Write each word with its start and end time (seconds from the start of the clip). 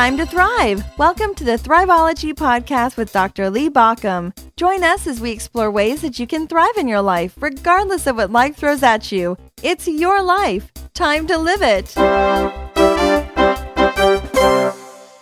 time 0.00 0.16
to 0.16 0.24
thrive. 0.24 0.82
Welcome 0.96 1.34
to 1.34 1.44
the 1.44 1.58
Thriveology 1.58 2.32
Podcast 2.32 2.96
with 2.96 3.12
Dr. 3.12 3.50
Lee 3.50 3.68
Baucom. 3.68 4.34
Join 4.56 4.82
us 4.82 5.06
as 5.06 5.20
we 5.20 5.30
explore 5.30 5.70
ways 5.70 6.00
that 6.00 6.18
you 6.18 6.26
can 6.26 6.48
thrive 6.48 6.74
in 6.78 6.88
your 6.88 7.02
life, 7.02 7.34
regardless 7.38 8.06
of 8.06 8.16
what 8.16 8.32
life 8.32 8.56
throws 8.56 8.82
at 8.82 9.12
you. 9.12 9.36
It's 9.62 9.86
your 9.86 10.22
life. 10.22 10.72
Time 10.94 11.26
to 11.26 11.36
live 11.36 11.60
it. 11.60 12.69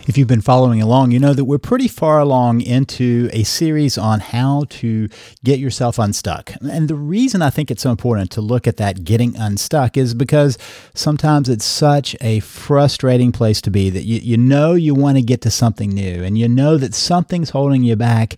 If 0.08 0.16
you've 0.16 0.26
been 0.26 0.40
following 0.40 0.80
along, 0.80 1.10
you 1.10 1.18
know 1.18 1.34
that 1.34 1.44
we're 1.44 1.58
pretty 1.58 1.86
far 1.86 2.18
along 2.18 2.62
into 2.62 3.28
a 3.30 3.42
series 3.42 3.98
on 3.98 4.20
how 4.20 4.64
to 4.70 5.10
get 5.44 5.58
yourself 5.58 5.98
unstuck. 5.98 6.50
And 6.62 6.88
the 6.88 6.94
reason 6.94 7.42
I 7.42 7.50
think 7.50 7.70
it's 7.70 7.82
so 7.82 7.90
important 7.90 8.30
to 8.30 8.40
look 8.40 8.66
at 8.66 8.78
that 8.78 9.04
getting 9.04 9.36
unstuck 9.36 9.98
is 9.98 10.14
because 10.14 10.56
sometimes 10.94 11.50
it's 11.50 11.66
such 11.66 12.16
a 12.22 12.40
frustrating 12.40 13.32
place 13.32 13.60
to 13.60 13.70
be 13.70 13.90
that 13.90 14.04
you, 14.04 14.18
you 14.20 14.38
know 14.38 14.72
you 14.72 14.94
want 14.94 15.18
to 15.18 15.22
get 15.22 15.42
to 15.42 15.50
something 15.50 15.90
new 15.90 16.24
and 16.24 16.38
you 16.38 16.48
know 16.48 16.78
that 16.78 16.94
something's 16.94 17.50
holding 17.50 17.82
you 17.82 17.94
back 17.94 18.36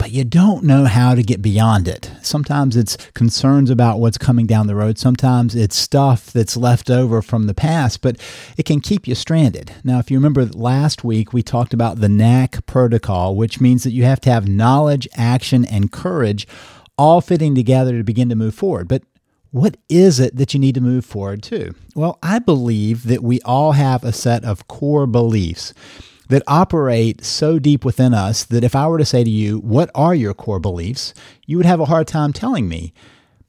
but 0.00 0.12
you 0.12 0.24
don't 0.24 0.64
know 0.64 0.86
how 0.86 1.14
to 1.14 1.22
get 1.22 1.42
beyond 1.42 1.86
it. 1.86 2.10
Sometimes 2.22 2.74
it's 2.74 2.96
concerns 3.12 3.68
about 3.68 4.00
what's 4.00 4.16
coming 4.16 4.46
down 4.46 4.66
the 4.66 4.74
road. 4.74 4.96
Sometimes 4.96 5.54
it's 5.54 5.76
stuff 5.76 6.32
that's 6.32 6.56
left 6.56 6.88
over 6.88 7.20
from 7.20 7.46
the 7.46 7.52
past, 7.52 8.00
but 8.00 8.16
it 8.56 8.64
can 8.64 8.80
keep 8.80 9.06
you 9.06 9.14
stranded. 9.14 9.74
Now, 9.84 9.98
if 9.98 10.10
you 10.10 10.16
remember 10.16 10.46
last 10.46 11.04
week, 11.04 11.34
we 11.34 11.42
talked 11.42 11.74
about 11.74 12.00
the 12.00 12.08
NAC 12.08 12.64
protocol, 12.64 13.36
which 13.36 13.60
means 13.60 13.84
that 13.84 13.92
you 13.92 14.04
have 14.04 14.22
to 14.22 14.30
have 14.30 14.48
knowledge, 14.48 15.06
action, 15.18 15.66
and 15.66 15.92
courage 15.92 16.48
all 16.96 17.20
fitting 17.20 17.54
together 17.54 17.98
to 17.98 18.02
begin 18.02 18.30
to 18.30 18.34
move 18.34 18.54
forward. 18.54 18.88
But 18.88 19.02
what 19.50 19.76
is 19.90 20.18
it 20.18 20.34
that 20.36 20.54
you 20.54 20.60
need 20.60 20.76
to 20.76 20.80
move 20.80 21.04
forward 21.04 21.42
to? 21.42 21.74
Well, 21.94 22.18
I 22.22 22.38
believe 22.38 23.04
that 23.04 23.22
we 23.22 23.42
all 23.42 23.72
have 23.72 24.02
a 24.02 24.14
set 24.14 24.44
of 24.44 24.66
core 24.66 25.06
beliefs 25.06 25.74
that 26.30 26.42
operate 26.46 27.24
so 27.24 27.58
deep 27.58 27.84
within 27.84 28.14
us 28.14 28.44
that 28.44 28.64
if 28.64 28.74
I 28.74 28.86
were 28.86 28.98
to 28.98 29.04
say 29.04 29.24
to 29.24 29.30
you, 29.30 29.58
What 29.58 29.90
are 29.94 30.14
your 30.14 30.32
core 30.32 30.60
beliefs? 30.60 31.12
you 31.44 31.56
would 31.56 31.66
have 31.66 31.80
a 31.80 31.86
hard 31.86 32.06
time 32.06 32.32
telling 32.32 32.68
me, 32.68 32.92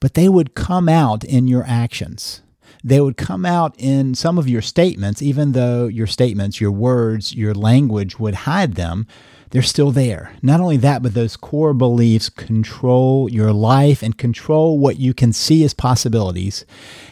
but 0.00 0.14
they 0.14 0.28
would 0.28 0.54
come 0.54 0.88
out 0.88 1.22
in 1.24 1.46
your 1.46 1.64
actions. 1.66 2.42
They 2.82 3.00
would 3.00 3.16
come 3.16 3.46
out 3.46 3.76
in 3.78 4.16
some 4.16 4.38
of 4.38 4.48
your 4.48 4.62
statements, 4.62 5.22
even 5.22 5.52
though 5.52 5.86
your 5.86 6.08
statements, 6.08 6.60
your 6.60 6.72
words, 6.72 7.32
your 7.32 7.54
language 7.54 8.18
would 8.18 8.34
hide 8.34 8.74
them. 8.74 9.06
They're 9.50 9.62
still 9.62 9.92
there. 9.92 10.34
Not 10.42 10.60
only 10.60 10.78
that, 10.78 11.02
but 11.02 11.14
those 11.14 11.36
core 11.36 11.74
beliefs 11.74 12.28
control 12.28 13.30
your 13.30 13.52
life 13.52 14.02
and 14.02 14.18
control 14.18 14.80
what 14.80 14.98
you 14.98 15.14
can 15.14 15.32
see 15.32 15.62
as 15.62 15.74
possibilities 15.74 16.64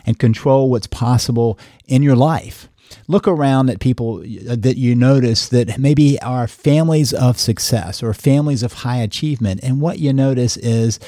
and 0.04 0.18
control 0.18 0.68
what's 0.68 0.88
possible 0.88 1.56
in 1.86 2.02
your 2.02 2.16
life 2.16 2.69
look 3.08 3.28
around 3.28 3.70
at 3.70 3.80
people 3.80 4.18
uh, 4.20 4.56
that 4.58 4.76
you 4.76 4.94
notice 4.94 5.48
that 5.48 5.78
maybe 5.78 6.20
are 6.20 6.46
families 6.46 7.12
of 7.12 7.38
success 7.38 8.02
or 8.02 8.12
families 8.14 8.62
of 8.62 8.72
high 8.72 8.98
achievement. 8.98 9.60
And 9.62 9.80
what 9.80 9.98
you 9.98 10.12
notice 10.12 10.56
is 10.56 10.98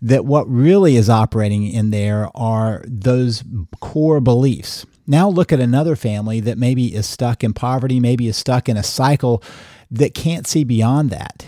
that 0.00 0.24
what 0.24 0.48
really 0.50 0.96
is 0.96 1.08
operating 1.08 1.66
in 1.66 1.90
there 1.90 2.28
are 2.34 2.84
those 2.86 3.44
core 3.80 4.20
beliefs. 4.20 4.84
Now 5.06 5.28
look 5.28 5.52
at 5.52 5.60
another 5.60 5.96
family 5.96 6.40
that 6.40 6.58
maybe 6.58 6.94
is 6.94 7.06
stuck 7.06 7.44
in 7.44 7.54
poverty, 7.54 8.00
maybe 8.00 8.28
is 8.28 8.36
stuck 8.36 8.68
in 8.68 8.76
a 8.76 8.82
cycle 8.82 9.42
that 9.90 10.14
can't 10.14 10.46
see 10.46 10.64
beyond 10.64 11.10
that. 11.10 11.46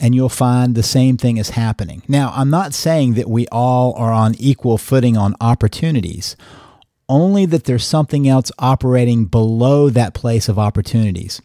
And 0.00 0.14
you'll 0.14 0.28
find 0.30 0.74
the 0.74 0.82
same 0.82 1.16
thing 1.16 1.36
is 1.36 1.50
happening. 1.50 2.02
Now, 2.08 2.32
I'm 2.34 2.50
not 2.50 2.74
saying 2.74 3.14
that 3.14 3.28
we 3.28 3.46
all 3.52 3.92
are 3.94 4.12
on 4.12 4.34
equal 4.36 4.78
footing 4.78 5.16
on 5.16 5.36
opportunities 5.40 6.34
only 7.08 7.46
that 7.46 7.64
there's 7.64 7.84
something 7.84 8.28
else 8.28 8.50
operating 8.58 9.26
below 9.26 9.90
that 9.90 10.14
place 10.14 10.48
of 10.48 10.58
opportunities. 10.58 11.40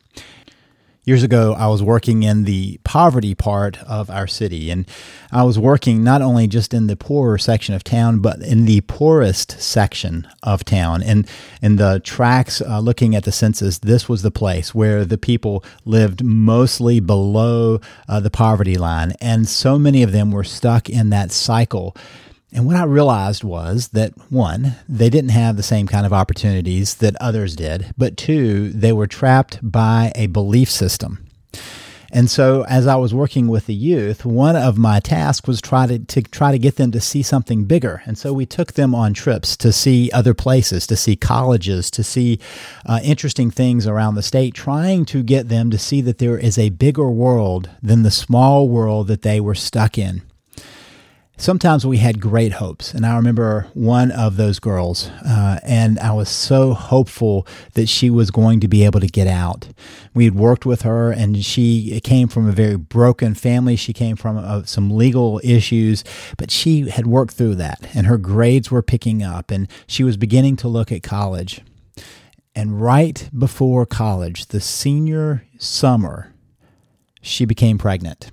Years 1.08 1.24
ago, 1.24 1.56
I 1.58 1.68
was 1.68 1.82
working 1.82 2.24
in 2.24 2.44
the 2.44 2.82
poverty 2.84 3.34
part 3.34 3.82
of 3.84 4.10
our 4.10 4.28
city, 4.28 4.70
and 4.70 4.86
I 5.32 5.44
was 5.44 5.58
working 5.58 6.04
not 6.04 6.22
only 6.22 6.48
just 6.48 6.74
in 6.74 6.88
the 6.88 6.98
poorer 6.98 7.38
section 7.38 7.74
of 7.74 7.82
town, 7.86 8.20
but 8.20 8.42
in 8.42 8.66
the 8.66 8.82
poorest 8.82 9.52
section 9.52 10.28
of 10.44 10.66
town. 10.66 11.02
And 11.02 11.26
in 11.62 11.78
the 11.78 12.02
tracks 12.04 12.60
uh, 12.60 12.80
looking 12.80 13.16
at 13.16 13.24
the 13.24 13.32
census, 13.32 13.78
this 13.78 14.10
was 14.10 14.22
the 14.22 14.32
place 14.32 14.76
where 14.76 15.06
the 15.06 15.18
people 15.18 15.64
lived 15.86 16.26
mostly 16.26 17.00
below 17.00 17.80
uh, 18.10 18.20
the 18.20 18.30
poverty 18.30 18.76
line. 18.76 19.14
And 19.22 19.48
so 19.48 19.80
many 19.80 20.04
of 20.04 20.12
them 20.12 20.30
were 20.32 20.44
stuck 20.44 20.90
in 20.90 21.10
that 21.12 21.32
cycle 21.32 21.96
and 22.54 22.66
what 22.66 22.78
I 22.78 22.84
realized 22.84 23.44
was 23.44 23.90
that 23.90 24.14
one, 24.32 24.76
they 24.88 25.10
didn't 25.10 25.32
have 25.32 25.58
the 25.58 25.64
same 25.64 25.88
kind 25.88 26.06
of 26.06 26.14
opportunities 26.14 26.96
that 26.96 27.16
others 27.18 27.56
did, 27.56 27.94
but 27.98 28.16
two, 28.16 28.70
they 28.70 28.94
were 28.94 29.08
trapped 29.08 29.60
by 29.62 30.14
a 30.16 30.28
belief 30.28 30.72
system. 30.72 31.28
And 32.10 32.32
so, 32.32 32.64
as 32.64 32.88
I 32.88 32.96
was 32.96 33.14
working 33.14 33.50
with 33.50 33.66
the 33.66 33.74
youth, 33.74 34.24
one 34.24 34.56
of 34.56 34.78
my 34.78 35.02
tasks 35.02 35.46
was 35.46 35.60
try 35.60 35.88
to, 35.88 36.00
to 36.00 36.22
try 36.22 36.54
to 36.54 36.58
get 36.58 36.78
them 36.78 36.90
to 36.92 37.02
see 37.02 37.22
something 37.22 37.66
bigger. 37.66 38.02
And 38.06 38.18
so, 38.18 38.32
we 38.32 38.46
took 38.46 38.74
them 38.74 38.96
on 38.96 39.14
trips 39.14 39.58
to 39.58 39.74
see 39.74 40.10
other 40.14 40.34
places, 40.34 40.88
to 40.88 40.96
see 40.96 41.18
colleges, 41.18 41.92
to 41.92 42.04
see 42.04 42.40
uh, 42.86 43.02
interesting 43.04 43.52
things 43.52 43.86
around 43.86 44.16
the 44.16 44.24
state, 44.24 44.54
trying 44.54 45.04
to 45.08 45.22
get 45.22 45.50
them 45.50 45.70
to 45.70 45.78
see 45.78 46.00
that 46.00 46.20
there 46.20 46.38
is 46.38 46.58
a 46.58 46.70
bigger 46.70 47.12
world 47.12 47.70
than 47.84 48.04
the 48.04 48.12
small 48.12 48.70
world 48.70 49.08
that 49.08 49.24
they 49.24 49.42
were 49.42 49.54
stuck 49.54 49.98
in 49.98 50.22
sometimes 51.38 51.86
we 51.86 51.98
had 51.98 52.20
great 52.20 52.54
hopes. 52.54 52.94
And 52.94 53.06
I 53.06 53.16
remember 53.16 53.68
one 53.74 54.12
of 54.12 54.36
those 54.36 54.60
girls, 54.60 55.10
uh, 55.26 55.60
and 55.64 56.00
I 56.00 56.12
was 56.12 56.30
so 56.30 56.74
hopeful 56.74 57.48
that 57.74 57.88
she 57.88 58.10
was 58.10 58.32
going 58.32 58.60
to 58.60 58.68
be 58.68 58.84
able 58.84 59.00
to 59.00 59.08
get 59.08 59.28
out. 59.28 59.70
We 60.14 60.26
had 60.26 60.36
worked 60.36 60.66
with 60.66 60.82
her, 60.82 61.12
and 61.12 61.46
she 61.46 62.02
came 62.02 62.28
from 62.28 62.48
a 62.50 62.52
very 62.52 62.76
broken 62.76 63.36
family. 63.36 63.76
She 63.76 63.94
came 63.94 64.16
from 64.16 64.38
uh, 64.38 64.64
some 64.64 64.92
legal 64.92 65.40
issues, 65.44 66.04
but 66.38 66.52
she 66.52 66.90
had 66.90 67.08
worked 67.08 67.36
through 67.36 67.56
that, 67.56 67.88
and 67.94 68.08
her 68.08 68.18
grades 68.18 68.72
were 68.72 68.84
picking 68.84 69.24
up, 69.24 69.52
and 69.52 69.70
she 69.86 70.04
was 70.04 70.18
beginning 70.18 70.56
to 70.58 70.68
look 70.68 70.92
at 70.92 71.04
college. 71.04 71.62
And 72.56 72.82
right 72.82 73.30
before 73.38 73.86
college, 73.86 74.48
the 74.48 74.60
senior 74.60 75.46
summer, 75.60 76.34
she 77.22 77.46
became 77.46 77.78
pregnant 77.78 78.32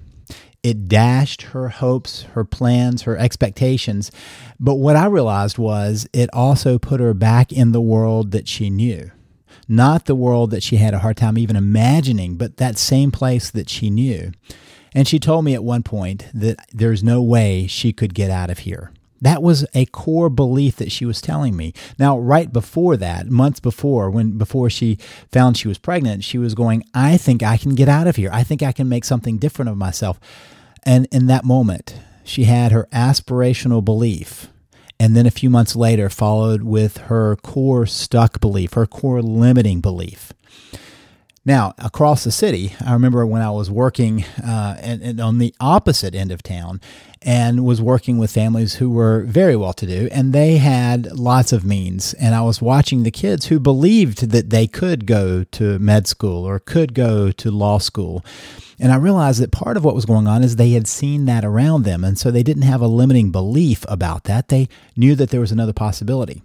it 0.65 0.89
dashed 0.89 1.43
her 1.43 1.69
hopes, 1.69 2.23
her 2.33 2.43
plans, 2.43 3.03
her 3.03 3.17
expectations. 3.19 4.11
But 4.59 4.77
what 4.77 4.97
I 4.97 5.07
realized 5.07 5.59
was 5.59 6.09
it 6.15 6.31
also 6.33 6.79
put 6.79 7.01
her 7.01 7.13
back 7.13 7.53
in 7.53 7.73
the 7.73 7.83
world 7.83 8.31
that 8.31 8.49
she 8.49 8.71
knew. 8.71 9.11
Not 9.69 10.07
the 10.07 10.15
world 10.15 10.51
that 10.51 10.63
she 10.63 10.77
had 10.77 10.95
a 10.95 11.01
hard 11.01 11.19
time 11.19 11.37
even 11.37 11.55
imagining, 11.55 12.37
but 12.37 12.57
that 12.57 12.79
same 12.79 13.11
place 13.11 13.51
that 13.51 13.69
she 13.69 13.91
knew. 13.91 14.33
And 14.95 15.07
she 15.07 15.19
told 15.19 15.45
me 15.45 15.53
at 15.53 15.63
one 15.63 15.83
point 15.83 16.27
that 16.33 16.57
there's 16.73 17.05
no 17.05 17.23
way 17.23 17.67
she 17.67 17.93
could 17.93 18.15
get 18.15 18.31
out 18.31 18.49
of 18.49 18.61
here. 18.61 18.91
That 19.25 19.43
was 19.43 19.67
a 19.73 19.87
core 19.87 20.29
belief 20.29 20.77
that 20.77 20.93
she 20.93 21.07
was 21.07 21.23
telling 21.23 21.57
me. 21.57 21.73
Now, 21.99 22.19
right 22.19 22.53
before 22.53 22.99
that, 22.99 23.31
months 23.31 23.59
before, 23.59 24.11
when 24.11 24.37
before 24.37 24.69
she 24.69 24.99
found 25.33 25.57
she 25.57 25.67
was 25.67 25.79
pregnant, 25.79 26.25
she 26.25 26.37
was 26.37 26.55
going, 26.55 26.85
I 26.93 27.17
think 27.17 27.43
I 27.43 27.57
can 27.57 27.75
get 27.75 27.89
out 27.89 28.07
of 28.07 28.17
here. 28.17 28.29
I 28.31 28.43
think 28.43 28.63
I 28.63 28.73
can 28.73 28.87
make 28.87 29.05
something 29.05 29.39
different 29.39 29.71
of 29.71 29.79
myself. 29.79 30.21
And 30.83 31.09
in 31.11 31.27
that 31.29 31.43
moment, 31.43 31.97
she 32.23 32.45
had 32.45 32.71
her 32.73 32.87
aspirational 32.93 33.83
belief. 33.83 34.49
And 35.01 35.17
then 35.17 35.25
a 35.25 35.31
few 35.31 35.49
months 35.49 35.75
later, 35.75 36.11
followed 36.11 36.63
with 36.63 36.99
her 37.09 37.37
core 37.37 37.87
stuck 37.87 38.41
belief, 38.41 38.75
her 38.75 38.87
core 38.87 39.23
limiting 39.23 39.81
belief. 39.81 40.35
Now, 41.47 41.75
across 41.77 42.25
the 42.25 42.33
city, 42.33 42.75
I 42.85 42.95
remember 42.95 43.27
when 43.27 43.43
I 43.43 43.51
was 43.51 43.71
working 43.71 44.25
uh, 44.43 44.79
and, 44.81 45.03
and 45.03 45.21
on 45.21 45.37
the 45.37 45.55
opposite 45.61 46.15
end 46.15 46.33
of 46.33 46.43
town 46.43 46.81
and 47.21 47.67
was 47.67 47.83
working 47.83 48.17
with 48.17 48.31
families 48.31 48.77
who 48.77 48.89
were 48.89 49.25
very 49.25 49.55
well 49.55 49.75
to 49.75 49.87
do 49.87 50.09
and 50.11 50.33
they 50.33 50.57
had 50.57 51.13
lots 51.13 51.53
of 51.53 51.63
means. 51.63 52.15
And 52.15 52.35
I 52.35 52.41
was 52.41 52.63
watching 52.63 53.03
the 53.03 53.11
kids 53.11 53.47
who 53.47 53.61
believed 53.61 54.31
that 54.31 54.49
they 54.49 54.67
could 54.67 55.05
go 55.05 55.45
to 55.45 55.79
med 55.79 56.07
school 56.07 56.49
or 56.49 56.59
could 56.59 56.95
go 56.95 57.31
to 57.31 57.51
law 57.51 57.77
school. 57.77 58.25
And 58.79 58.91
I 58.91 58.97
realized 58.97 59.43
that 59.43 59.53
part 59.53 59.77
of 59.77 59.85
what 59.85 59.95
was 59.95 60.07
going 60.07 60.27
on 60.27 60.43
is 60.43 60.57
they 60.57 60.71
had 60.71 60.89
seen 60.89 61.27
that 61.27 61.45
around 61.45 61.83
them. 61.83 62.05
And 62.05 62.19
so 62.19 62.31
they 62.31 62.43
didn't 62.43 62.63
have 62.63 62.81
a 62.81 62.87
limiting 62.87 63.31
belief 63.31 63.85
about 63.87 64.25
that. 64.25 64.49
They 64.49 64.67
knew 64.97 65.15
that 65.17 65.29
there 65.29 65.41
was 65.41 65.53
another 65.53 65.75
possibility. 65.75 66.43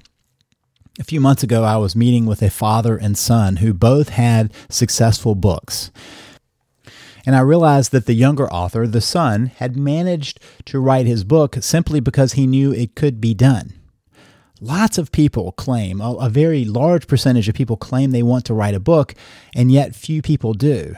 A 1.00 1.04
few 1.06 1.22
months 1.22 1.44
ago, 1.44 1.64
I 1.64 1.78
was 1.78 1.96
meeting 1.96 2.26
with 2.26 2.42
a 2.42 2.50
father 2.50 2.98
and 2.98 3.18
son 3.18 3.58
who 3.58 3.74
both 3.74 4.10
had 4.10 4.54
successful 4.68 5.34
books. 5.34 5.92
And 7.26 7.38
I 7.38 7.40
realized 7.40 7.94
that 7.94 8.06
the 8.06 8.14
younger 8.14 8.52
author, 8.52 8.86
the 8.86 9.00
son, 9.00 9.46
had 9.46 9.78
managed 9.78 10.42
to 10.66 10.80
write 10.82 11.06
his 11.06 11.24
book 11.24 11.56
simply 11.62 12.02
because 12.02 12.34
he 12.34 12.46
knew 12.46 12.74
it 12.74 12.96
could 12.96 13.22
be 13.22 13.34
done. 13.34 13.74
Lots 14.60 14.98
of 14.98 15.14
people 15.14 15.54
claim, 15.54 16.02
a, 16.02 16.30
very 16.30 16.66
large 16.66 17.08
percentage 17.08 17.48
of 17.48 17.56
people 17.56 17.78
claim 17.78 18.12
they 18.12 18.22
want 18.22 18.44
to 18.46 18.54
write 18.54 18.76
a 18.76 18.80
book, 18.80 19.14
and 19.56 19.72
yet 19.72 19.96
few 19.96 20.22
people 20.22 20.54
do. 20.54 20.98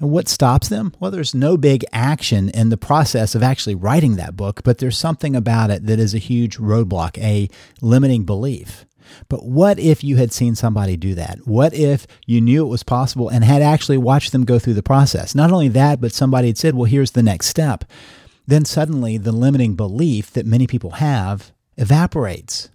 And 0.00 0.10
what 0.10 0.28
stops 0.28 0.70
them? 0.70 0.94
Well, 0.98 1.10
there's 1.10 1.34
no 1.34 1.58
big 1.58 1.84
action 1.92 2.48
in 2.48 2.70
the 2.70 2.78
process 2.78 3.34
of 3.34 3.42
actually 3.42 3.74
writing 3.74 4.16
that 4.16 4.34
book, 4.34 4.62
but 4.64 4.78
there's 4.78 4.96
something 4.96 5.36
about 5.36 5.70
it 5.70 5.84
that 5.86 6.00
is 6.00 6.14
a 6.14 6.18
huge 6.18 6.56
roadblock, 6.56 7.18
a 7.18 7.50
limiting 7.82 8.24
belief. 8.24 8.86
But 9.28 9.44
what 9.44 9.78
if 9.78 10.02
you 10.02 10.16
had 10.16 10.32
seen 10.32 10.54
somebody 10.54 10.96
do 10.96 11.14
that? 11.14 11.38
What 11.44 11.74
if 11.74 12.06
you 12.26 12.40
knew 12.40 12.64
it 12.64 12.70
was 12.70 12.82
possible 12.82 13.28
and 13.28 13.44
had 13.44 13.62
actually 13.62 13.98
watched 13.98 14.32
them 14.32 14.44
go 14.44 14.58
through 14.58 14.74
the 14.74 14.82
process? 14.82 15.34
Not 15.34 15.50
only 15.50 15.68
that, 15.68 16.00
but 16.00 16.12
somebody 16.12 16.48
had 16.48 16.58
said, 16.58 16.74
well, 16.74 16.84
here's 16.84 17.12
the 17.12 17.22
next 17.22 17.46
step. 17.46 17.84
Then 18.46 18.64
suddenly 18.64 19.18
the 19.18 19.32
limiting 19.32 19.74
belief 19.76 20.30
that 20.32 20.46
many 20.46 20.66
people 20.66 20.92
have 20.92 21.52
evaporates. 21.76 22.68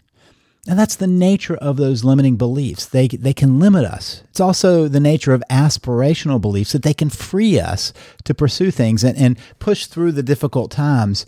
And 0.68 0.78
that's 0.78 0.98
the 0.98 1.08
nature 1.08 1.56
of 1.56 1.78
those 1.78 2.04
limiting 2.04 2.36
beliefs. 2.36 2.86
They, 2.86 3.08
they 3.08 3.34
can 3.34 3.60
limit 3.60 3.86
us. 3.86 4.24
It's 4.30 4.42
also 4.42 4.90
the 4.90 5.00
nature 5.00 5.34
of 5.34 5.44
aspirational 5.50 6.42
beliefs 6.42 6.74
that 6.74 6.84
they 6.84 6.94
can 6.94 7.10
free 7.10 7.58
us 7.58 7.94
to 8.26 8.34
pursue 8.34 8.70
things 8.70 9.04
and, 9.04 9.18
and 9.18 9.40
push 9.60 9.86
through 9.86 10.12
the 10.12 10.24
difficult 10.24 10.70
times. 10.70 11.26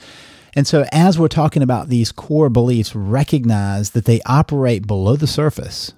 And 0.56 0.68
so, 0.68 0.86
as 0.92 1.20
we're 1.20 1.28
talking 1.28 1.62
about 1.62 1.90
these 1.90 2.12
core 2.12 2.50
beliefs, 2.50 2.96
recognize 2.96 3.92
that 3.92 4.06
they 4.06 4.22
operate 4.26 4.88
below 4.88 5.16
the 5.16 5.28
surface 5.28 5.94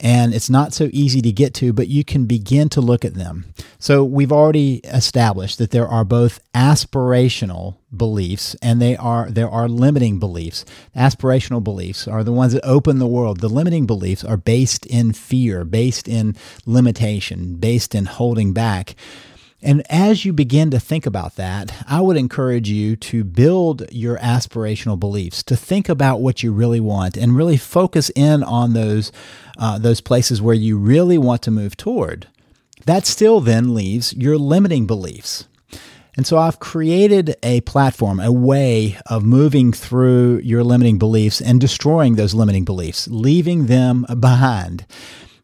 and 0.00 0.34
it's 0.34 0.50
not 0.50 0.72
so 0.72 0.88
easy 0.92 1.20
to 1.22 1.32
get 1.32 1.54
to, 1.54 1.72
but 1.72 1.88
you 1.88 2.04
can 2.04 2.26
begin 2.26 2.68
to 2.70 2.80
look 2.80 3.04
at 3.04 3.14
them. 3.14 3.46
So 3.78 4.04
we've 4.04 4.32
already 4.32 4.76
established 4.84 5.58
that 5.58 5.70
there 5.70 5.88
are 5.88 6.04
both 6.04 6.40
aspirational 6.54 7.76
beliefs 7.96 8.56
and 8.62 8.80
they 8.80 8.96
are 8.96 9.30
there 9.30 9.50
are 9.50 9.68
limiting 9.68 10.18
beliefs. 10.18 10.64
Aspirational 10.96 11.62
beliefs 11.62 12.08
are 12.08 12.24
the 12.24 12.32
ones 12.32 12.52
that 12.52 12.64
open 12.64 12.98
the 12.98 13.06
world. 13.06 13.40
The 13.40 13.48
limiting 13.48 13.86
beliefs 13.86 14.24
are 14.24 14.36
based 14.36 14.86
in 14.86 15.12
fear, 15.12 15.64
based 15.64 16.08
in 16.08 16.36
limitation, 16.66 17.56
based 17.56 17.94
in 17.94 18.06
holding 18.06 18.52
back. 18.52 18.94
And 19.62 19.84
as 19.88 20.24
you 20.24 20.32
begin 20.32 20.72
to 20.72 20.80
think 20.80 21.06
about 21.06 21.36
that, 21.36 21.84
I 21.86 22.00
would 22.00 22.16
encourage 22.16 22.68
you 22.68 22.96
to 22.96 23.22
build 23.22 23.86
your 23.92 24.18
aspirational 24.18 24.98
beliefs, 24.98 25.42
to 25.44 25.56
think 25.56 25.88
about 25.88 26.20
what 26.20 26.42
you 26.42 26.52
really 26.52 26.80
want, 26.80 27.16
and 27.16 27.36
really 27.36 27.56
focus 27.56 28.10
in 28.16 28.42
on 28.42 28.72
those 28.72 29.12
uh, 29.58 29.78
those 29.78 30.00
places 30.00 30.42
where 30.42 30.54
you 30.54 30.78
really 30.78 31.18
want 31.18 31.42
to 31.42 31.50
move 31.50 31.76
toward. 31.76 32.26
That 32.86 33.06
still 33.06 33.40
then 33.40 33.74
leaves 33.74 34.12
your 34.14 34.36
limiting 34.38 34.86
beliefs. 34.86 35.46
And 36.16 36.26
so 36.26 36.36
I've 36.36 36.58
created 36.58 37.36
a 37.42 37.60
platform, 37.62 38.20
a 38.20 38.32
way 38.32 38.98
of 39.06 39.24
moving 39.24 39.72
through 39.72 40.38
your 40.38 40.64
limiting 40.64 40.98
beliefs 40.98 41.40
and 41.40 41.60
destroying 41.60 42.16
those 42.16 42.34
limiting 42.34 42.64
beliefs, 42.64 43.08
leaving 43.08 43.66
them 43.66 44.04
behind. 44.18 44.84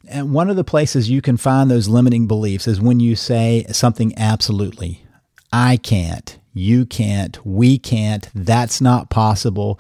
And 0.09 0.33
one 0.33 0.49
of 0.49 0.57
the 0.57 0.65
places 0.65 1.11
you 1.11 1.21
can 1.21 1.37
find 1.37 1.71
those 1.71 1.89
limiting 1.89 2.27
beliefs 2.27 2.67
is 2.67 2.81
when 2.81 3.01
you 3.01 3.15
say 3.15 3.67
something 3.71 4.17
absolutely. 4.17 5.05
I 5.53 5.77
can't, 5.77 6.39
you 6.53 6.87
can't, 6.87 7.45
we 7.47 7.79
can't, 7.79 8.29
that's 8.35 8.81
not 8.81 9.11
possible. 9.11 9.79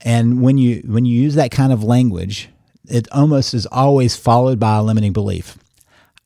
And 0.00 0.42
when 0.42 0.58
you 0.58 0.82
when 0.86 1.04
you 1.04 1.20
use 1.20 1.34
that 1.34 1.50
kind 1.50 1.72
of 1.72 1.82
language, 1.82 2.50
it 2.88 3.08
almost 3.12 3.54
is 3.54 3.66
always 3.66 4.16
followed 4.16 4.60
by 4.60 4.76
a 4.76 4.82
limiting 4.82 5.12
belief. 5.12 5.58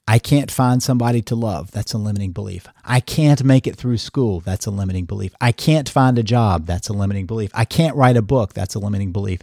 I 0.09 0.19
can't 0.19 0.51
find 0.51 0.83
somebody 0.83 1.23
to 1.23 1.37
love. 1.37 1.71
That's 1.71 1.93
a 1.93 1.99
limiting 1.99 2.33
belief. 2.33 2.67
I 2.85 2.99
can't 2.99 3.45
make 3.45 3.69
it 3.69 3.77
through 3.77 3.99
school. 3.99 4.41
That's 4.41 4.67
a 4.67 4.71
limiting 4.71 5.05
belief. 5.05 5.33
I 5.41 5.53
can't 5.53 5.89
find 5.89 6.19
a 6.19 6.25
job. 6.25 6.67
That's 6.67 6.89
a 6.89 6.93
limiting 6.93 7.27
belief. 7.27 7.51
I 7.55 7.65
can't 7.65 7.97
write 7.97 8.17
a 8.17 8.23
book. 8.23 8.53
That's 8.53 8.75
a 8.75 8.81
limiting 8.81 9.13
belief. 9.13 9.41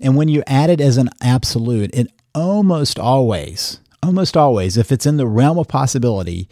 And 0.00 0.16
when 0.16 0.28
you 0.28 0.44
add 0.46 0.70
it 0.70 0.80
as 0.80 0.96
an 0.96 1.10
absolute, 1.20 1.92
it 1.92 2.12
almost 2.36 2.98
always, 2.98 3.80
almost 4.02 4.36
always, 4.36 4.76
if 4.76 4.92
it's 4.92 5.06
in 5.06 5.16
the 5.16 5.26
realm 5.26 5.58
of 5.58 5.66
possibility, 5.66 6.48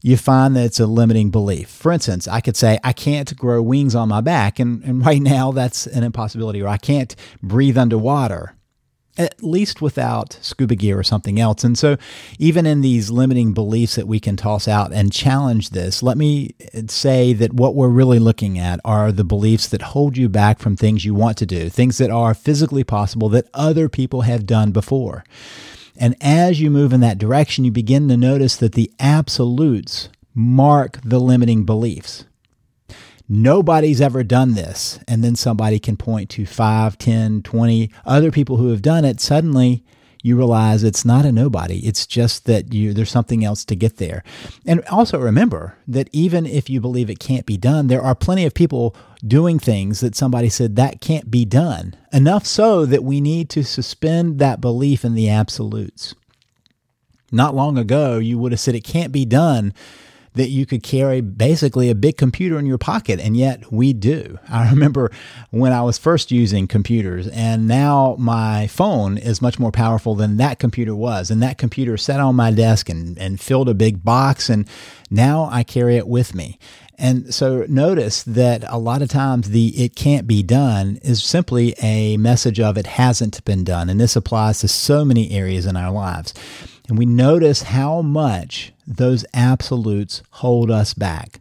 you 0.00 0.16
find 0.16 0.54
that 0.54 0.64
it's 0.64 0.80
a 0.80 0.86
limiting 0.86 1.30
belief. 1.30 1.68
For 1.68 1.90
instance, 1.90 2.28
I 2.28 2.40
could 2.40 2.56
say, 2.56 2.78
I 2.84 2.92
can't 2.92 3.36
grow 3.36 3.60
wings 3.60 3.94
on 3.94 4.08
my 4.08 4.20
back. 4.20 4.60
And, 4.60 4.82
and 4.84 5.04
right 5.04 5.20
now, 5.22 5.50
that's 5.50 5.86
an 5.88 6.04
impossibility. 6.04 6.62
Or 6.62 6.68
I 6.68 6.76
can't 6.76 7.14
breathe 7.42 7.76
underwater 7.76 8.55
at 9.18 9.42
least 9.42 9.80
without 9.80 10.38
scuba 10.40 10.74
gear 10.74 10.98
or 10.98 11.02
something 11.02 11.40
else. 11.40 11.64
And 11.64 11.76
so, 11.78 11.96
even 12.38 12.66
in 12.66 12.80
these 12.80 13.10
limiting 13.10 13.52
beliefs 13.52 13.96
that 13.96 14.06
we 14.06 14.20
can 14.20 14.36
toss 14.36 14.68
out 14.68 14.92
and 14.92 15.12
challenge 15.12 15.70
this, 15.70 16.02
let 16.02 16.16
me 16.16 16.54
uh, 16.74 16.82
say 16.88 17.32
that 17.32 17.52
what 17.52 17.74
we're 17.74 17.88
really 17.88 18.18
looking 18.18 18.58
at 18.58 18.80
are 18.84 19.12
the 19.12 19.24
beliefs 19.24 19.68
that 19.68 19.82
hold 19.82 20.16
you 20.16 20.28
back 20.28 20.58
from 20.58 20.76
things 20.76 21.04
you 21.04 21.14
want 21.14 21.38
to 21.38 21.46
do, 21.46 21.68
things 21.68 21.98
that 21.98 22.10
are 22.10 22.34
physically 22.34 22.84
possible 22.84 23.28
that 23.28 23.48
other 23.54 23.88
people 23.88 24.22
have 24.22 24.46
done 24.46 24.72
before. 24.72 25.24
And 25.96 26.14
as 26.20 26.60
you 26.60 26.70
move 26.70 26.92
in 26.92 27.00
that 27.00 27.18
direction, 27.18 27.64
you 27.64 27.70
begin 27.70 28.08
to 28.08 28.16
notice 28.16 28.56
that 28.56 28.72
the 28.72 28.92
absolutes 29.00 30.10
mark 30.34 31.00
the 31.02 31.18
limiting 31.18 31.64
beliefs 31.64 32.26
nobody's 33.28 34.00
ever 34.00 34.22
done 34.22 34.54
this. 34.54 34.98
And 35.08 35.22
then 35.22 35.36
somebody 35.36 35.78
can 35.78 35.96
point 35.96 36.30
to 36.30 36.46
5, 36.46 36.98
10, 36.98 37.42
20 37.42 37.90
other 38.04 38.30
people 38.30 38.56
who 38.56 38.68
have 38.70 38.82
done 38.82 39.04
it. 39.04 39.20
Suddenly, 39.20 39.84
you 40.26 40.36
realize 40.36 40.82
it's 40.82 41.04
not 41.04 41.24
a 41.24 41.30
nobody. 41.30 41.86
It's 41.86 42.04
just 42.04 42.46
that 42.46 42.74
you 42.74 42.92
there's 42.92 43.10
something 43.10 43.44
else 43.44 43.64
to 43.66 43.76
get 43.76 43.98
there. 43.98 44.24
And 44.66 44.84
also 44.90 45.20
remember 45.20 45.78
that 45.86 46.08
even 46.12 46.46
if 46.46 46.68
you 46.68 46.80
believe 46.80 47.08
it 47.08 47.20
can't 47.20 47.46
be 47.46 47.56
done, 47.56 47.86
there 47.86 48.02
are 48.02 48.14
plenty 48.16 48.44
of 48.44 48.52
people 48.52 48.96
doing 49.24 49.60
things 49.60 50.00
that 50.00 50.16
somebody 50.16 50.48
said 50.48 50.74
that 50.76 51.00
can't 51.00 51.30
be 51.30 51.44
done. 51.44 51.94
Enough 52.12 52.44
so 52.44 52.84
that 52.86 53.04
we 53.04 53.20
need 53.20 53.48
to 53.50 53.62
suspend 53.62 54.40
that 54.40 54.60
belief 54.60 55.04
in 55.04 55.14
the 55.14 55.28
absolutes. 55.28 56.14
Not 57.30 57.54
long 57.54 57.78
ago, 57.78 58.18
you 58.18 58.36
would 58.38 58.50
have 58.50 58.60
said 58.60 58.74
it 58.74 58.84
can't 58.84 59.12
be 59.12 59.24
done 59.24 59.72
that 60.36 60.50
you 60.50 60.66
could 60.66 60.82
carry 60.82 61.20
basically 61.20 61.90
a 61.90 61.94
big 61.94 62.16
computer 62.16 62.58
in 62.58 62.66
your 62.66 62.78
pocket, 62.78 63.18
and 63.18 63.36
yet 63.36 63.72
we 63.72 63.92
do. 63.92 64.38
I 64.48 64.70
remember 64.70 65.10
when 65.50 65.72
I 65.72 65.82
was 65.82 65.98
first 65.98 66.30
using 66.30 66.66
computers, 66.66 67.26
and 67.28 67.66
now 67.66 68.16
my 68.18 68.66
phone 68.68 69.18
is 69.18 69.42
much 69.42 69.58
more 69.58 69.72
powerful 69.72 70.14
than 70.14 70.36
that 70.36 70.58
computer 70.58 70.94
was. 70.94 71.30
And 71.30 71.42
that 71.42 71.58
computer 71.58 71.96
sat 71.96 72.20
on 72.20 72.36
my 72.36 72.50
desk 72.52 72.88
and, 72.88 73.18
and 73.18 73.40
filled 73.40 73.68
a 73.68 73.74
big 73.74 74.04
box, 74.04 74.48
and 74.48 74.68
now 75.10 75.48
I 75.50 75.62
carry 75.62 75.96
it 75.96 76.06
with 76.06 76.34
me. 76.34 76.58
And 76.98 77.34
so 77.34 77.66
notice 77.68 78.22
that 78.22 78.64
a 78.68 78.78
lot 78.78 79.02
of 79.02 79.10
times 79.10 79.50
the 79.50 79.68
it 79.82 79.94
can't 79.94 80.26
be 80.26 80.42
done 80.42 80.98
is 81.02 81.22
simply 81.22 81.74
a 81.82 82.16
message 82.16 82.58
of 82.58 82.78
it 82.78 82.86
hasn't 82.86 83.44
been 83.44 83.64
done. 83.64 83.90
And 83.90 84.00
this 84.00 84.16
applies 84.16 84.60
to 84.60 84.68
so 84.68 85.04
many 85.04 85.30
areas 85.30 85.66
in 85.66 85.76
our 85.76 85.90
lives. 85.90 86.32
And 86.88 86.98
we 86.98 87.06
notice 87.06 87.62
how 87.62 88.02
much 88.02 88.72
those 88.86 89.24
absolutes 89.34 90.22
hold 90.30 90.70
us 90.70 90.94
back. 90.94 91.40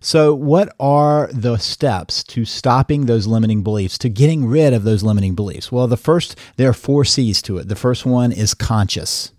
So, 0.00 0.34
what 0.34 0.74
are 0.80 1.28
the 1.32 1.58
steps 1.58 2.24
to 2.24 2.44
stopping 2.44 3.06
those 3.06 3.26
limiting 3.26 3.62
beliefs, 3.62 3.98
to 3.98 4.08
getting 4.08 4.46
rid 4.46 4.72
of 4.72 4.82
those 4.82 5.02
limiting 5.02 5.34
beliefs? 5.34 5.70
Well, 5.70 5.86
the 5.86 5.96
first, 5.96 6.36
there 6.56 6.68
are 6.68 6.74
four 6.74 7.04
C's 7.04 7.40
to 7.42 7.58
it. 7.58 7.68
The 7.68 7.76
first 7.76 8.04
one 8.04 8.32
is 8.32 8.54
conscious. 8.54 9.32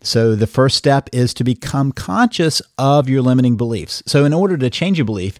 So, 0.00 0.34
the 0.34 0.46
first 0.46 0.76
step 0.76 1.10
is 1.12 1.34
to 1.34 1.44
become 1.44 1.92
conscious 1.92 2.62
of 2.78 3.08
your 3.08 3.20
limiting 3.20 3.56
beliefs. 3.56 4.02
So, 4.06 4.24
in 4.24 4.32
order 4.32 4.56
to 4.56 4.70
change 4.70 5.00
a 5.00 5.04
belief, 5.04 5.38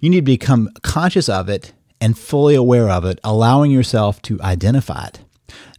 you 0.00 0.10
need 0.10 0.20
to 0.20 0.22
become 0.22 0.70
conscious 0.82 1.28
of 1.28 1.48
it 1.48 1.72
and 2.00 2.18
fully 2.18 2.54
aware 2.54 2.88
of 2.88 3.04
it, 3.04 3.20
allowing 3.22 3.70
yourself 3.70 4.22
to 4.22 4.40
identify 4.40 5.06
it. 5.06 5.20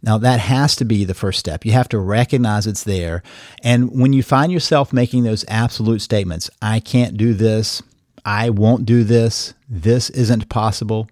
Now, 0.02 0.18
that 0.18 0.40
has 0.40 0.76
to 0.76 0.84
be 0.84 1.04
the 1.04 1.14
first 1.14 1.38
step. 1.38 1.64
You 1.64 1.72
have 1.72 1.88
to 1.90 1.98
recognize 1.98 2.66
it's 2.66 2.84
there. 2.84 3.22
And 3.62 3.90
when 4.00 4.12
you 4.12 4.22
find 4.22 4.50
yourself 4.50 4.92
making 4.92 5.24
those 5.24 5.44
absolute 5.48 6.00
statements, 6.00 6.50
I 6.62 6.80
can't 6.80 7.16
do 7.16 7.34
this, 7.34 7.82
I 8.24 8.50
won't 8.50 8.86
do 8.86 9.04
this, 9.04 9.54
this 9.68 10.10
isn't 10.10 10.48
possible, 10.48 11.08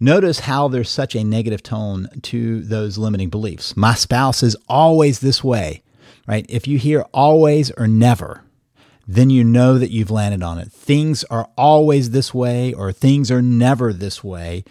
notice 0.00 0.40
how 0.40 0.68
there's 0.68 0.90
such 0.90 1.14
a 1.14 1.24
negative 1.24 1.62
tone 1.62 2.08
to 2.22 2.62
those 2.62 2.98
limiting 2.98 3.28
beliefs. 3.28 3.76
My 3.76 3.94
spouse 3.94 4.42
is 4.42 4.56
always 4.68 5.20
this 5.20 5.44
way, 5.44 5.82
right? 6.26 6.46
If 6.48 6.66
you 6.66 6.78
hear 6.78 7.04
always 7.12 7.70
or 7.72 7.86
never, 7.86 8.42
then 9.06 9.30
you 9.30 9.44
know 9.44 9.78
that 9.78 9.90
you've 9.90 10.10
landed 10.10 10.42
on 10.42 10.58
it. 10.58 10.72
Things 10.72 11.22
are 11.24 11.48
always 11.56 12.10
this 12.10 12.34
way 12.34 12.72
or 12.72 12.92
things 12.92 13.30
are 13.30 13.42
never 13.42 13.92
this 13.92 14.24
way 14.24 14.64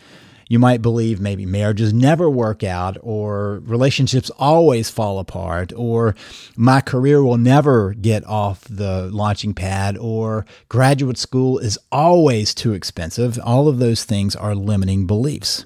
you 0.48 0.60
might 0.60 0.82
believe 0.82 1.20
maybe 1.20 1.46
marriages 1.46 1.94
never 1.94 2.30
work 2.30 2.64
out 2.64 2.98
or 3.02 3.60
relationships 3.66 4.30
always 4.38 4.90
fall 4.90 5.20
apart 5.20 5.74
or 5.76 6.16
my 6.56 6.82
career 6.82 7.24
will 7.24 7.38
never 7.38 7.94
get 7.94 8.26
off 8.26 8.64
the 8.70 9.10
launching 9.12 9.54
pad 9.54 9.98
or 9.98 10.46
graduate 10.70 11.18
school 11.18 11.58
is 11.58 11.80
always 11.92 12.54
too 12.54 12.74
expensive. 12.74 13.40
All 13.44 13.68
of 13.68 13.80
those 13.80 14.04
things 14.04 14.36
are 14.36 14.56
limiting 14.56 15.08
beliefs. 15.08 15.66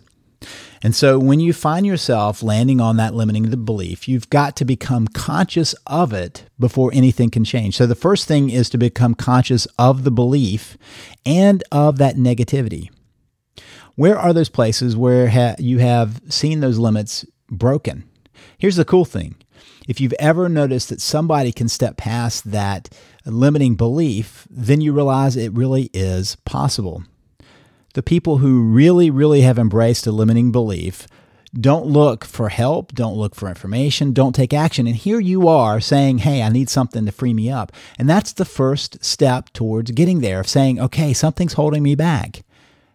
And 0.81 0.95
so 0.95 1.19
when 1.19 1.41
you 1.41 1.51
find 1.51 1.85
yourself 1.85 2.41
landing 2.41 2.79
on 2.79 2.95
that 2.97 3.13
limiting 3.13 3.49
belief, 3.65 4.07
you've 4.07 4.29
got 4.29 4.55
to 4.57 4.65
become 4.65 5.07
conscious 5.09 5.73
of 5.85 6.13
it 6.13 6.45
before 6.57 6.91
anything 6.93 7.29
can 7.29 7.43
change. 7.43 7.75
So 7.75 7.85
the 7.85 7.95
first 7.95 8.27
thing 8.27 8.49
is 8.49 8.69
to 8.69 8.77
become 8.77 9.13
conscious 9.13 9.65
of 9.77 10.05
the 10.05 10.11
belief 10.11 10.77
and 11.25 11.63
of 11.71 11.97
that 11.97 12.15
negativity. 12.15 12.89
Where 13.95 14.17
are 14.17 14.33
those 14.33 14.49
places 14.49 14.95
where 14.95 15.29
ha- 15.29 15.55
you 15.59 15.79
have 15.79 16.21
seen 16.29 16.59
those 16.59 16.77
limits 16.77 17.25
broken? 17.49 18.03
Here's 18.57 18.77
the 18.77 18.85
cool 18.85 19.05
thing 19.05 19.35
if 19.87 19.99
you've 19.99 20.13
ever 20.19 20.47
noticed 20.47 20.89
that 20.89 21.01
somebody 21.01 21.51
can 21.51 21.67
step 21.67 21.97
past 21.97 22.51
that 22.51 22.89
limiting 23.25 23.75
belief, 23.75 24.47
then 24.49 24.81
you 24.81 24.93
realize 24.93 25.35
it 25.35 25.53
really 25.53 25.89
is 25.93 26.35
possible. 26.45 27.03
The 27.95 28.03
people 28.03 28.37
who 28.37 28.61
really, 28.61 29.09
really 29.09 29.41
have 29.41 29.57
embraced 29.57 30.05
a 30.05 30.11
limiting 30.11 30.51
belief 30.51 31.07
don't 31.59 31.87
look 31.87 32.23
for 32.23 32.49
help, 32.49 32.93
don't 32.93 33.17
look 33.17 33.33
for 33.33 33.49
information, 33.49 34.13
don't 34.13 34.35
take 34.35 34.53
action. 34.53 34.85
And 34.85 34.95
here 34.95 35.19
you 35.19 35.47
are 35.47 35.79
saying, 35.79 36.19
Hey, 36.19 36.43
I 36.43 36.49
need 36.49 36.69
something 36.69 37.05
to 37.07 37.11
free 37.11 37.33
me 37.33 37.49
up. 37.49 37.71
And 37.97 38.07
that's 38.07 38.33
the 38.33 38.45
first 38.45 39.03
step 39.03 39.49
towards 39.53 39.89
getting 39.91 40.21
there 40.21 40.41
of 40.41 40.47
saying, 40.47 40.79
Okay, 40.79 41.13
something's 41.13 41.53
holding 41.53 41.81
me 41.81 41.95
back. 41.95 42.43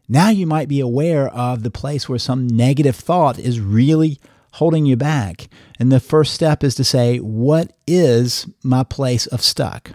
Now 0.08 0.28
you 0.28 0.46
might 0.46 0.68
be 0.68 0.80
aware 0.80 1.28
of 1.28 1.62
the 1.62 1.70
place 1.70 2.08
where 2.08 2.18
some 2.18 2.46
negative 2.46 2.96
thought 2.96 3.38
is 3.38 3.60
really 3.60 4.20
holding 4.52 4.84
you 4.84 4.96
back. 4.96 5.48
And 5.78 5.90
the 5.90 6.00
first 6.00 6.34
step 6.34 6.62
is 6.62 6.74
to 6.76 6.84
say, 6.84 7.18
What 7.18 7.72
is 7.86 8.46
my 8.62 8.84
place 8.84 9.26
of 9.26 9.42
stuck? 9.42 9.92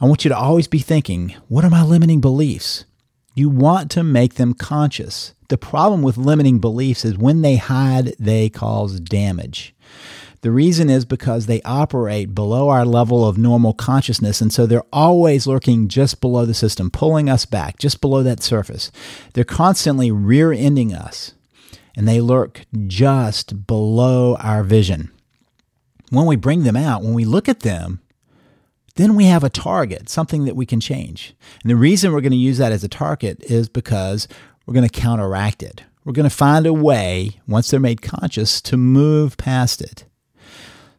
I 0.00 0.04
want 0.04 0.24
you 0.24 0.28
to 0.28 0.36
always 0.36 0.68
be 0.68 0.80
thinking, 0.80 1.34
What 1.48 1.64
are 1.64 1.70
my 1.70 1.82
limiting 1.82 2.20
beliefs? 2.20 2.84
You 3.34 3.48
want 3.48 3.90
to 3.92 4.02
make 4.02 4.34
them 4.34 4.52
conscious. 4.52 5.34
The 5.48 5.58
problem 5.58 6.02
with 6.02 6.18
limiting 6.18 6.58
beliefs 6.58 7.04
is 7.04 7.16
when 7.16 7.40
they 7.40 7.56
hide, 7.56 8.14
they 8.18 8.50
cause 8.50 9.00
damage. 9.00 9.74
The 10.40 10.50
reason 10.52 10.88
is 10.88 11.04
because 11.04 11.46
they 11.46 11.60
operate 11.62 12.34
below 12.34 12.68
our 12.68 12.84
level 12.84 13.26
of 13.26 13.36
normal 13.36 13.72
consciousness, 13.72 14.40
and 14.40 14.52
so 14.52 14.66
they're 14.66 14.84
always 14.92 15.46
lurking 15.46 15.88
just 15.88 16.20
below 16.20 16.46
the 16.46 16.54
system, 16.54 16.90
pulling 16.90 17.28
us 17.28 17.44
back, 17.44 17.78
just 17.78 18.00
below 18.00 18.22
that 18.22 18.42
surface. 18.42 18.92
They're 19.34 19.42
constantly 19.42 20.12
rear 20.12 20.52
ending 20.52 20.94
us, 20.94 21.34
and 21.96 22.06
they 22.06 22.20
lurk 22.20 22.66
just 22.86 23.66
below 23.66 24.36
our 24.36 24.62
vision. 24.62 25.10
When 26.10 26.26
we 26.26 26.36
bring 26.36 26.62
them 26.62 26.76
out, 26.76 27.02
when 27.02 27.14
we 27.14 27.24
look 27.24 27.48
at 27.48 27.60
them, 27.60 28.00
then 28.94 29.14
we 29.14 29.24
have 29.24 29.44
a 29.44 29.50
target, 29.50 30.08
something 30.08 30.44
that 30.44 30.56
we 30.56 30.66
can 30.66 30.80
change. 30.80 31.34
And 31.62 31.70
the 31.70 31.76
reason 31.76 32.12
we're 32.12 32.20
going 32.20 32.30
to 32.32 32.36
use 32.36 32.58
that 32.58 32.72
as 32.72 32.82
a 32.84 32.88
target 32.88 33.42
is 33.44 33.68
because 33.68 34.26
we're 34.66 34.74
going 34.74 34.88
to 34.88 35.00
counteract 35.00 35.62
it. 35.62 35.82
We're 36.04 36.12
going 36.12 36.28
to 36.28 36.34
find 36.34 36.64
a 36.64 36.72
way, 36.72 37.40
once 37.46 37.70
they're 37.70 37.80
made 37.80 38.02
conscious, 38.02 38.60
to 38.62 38.76
move 38.76 39.36
past 39.36 39.82
it. 39.82 40.04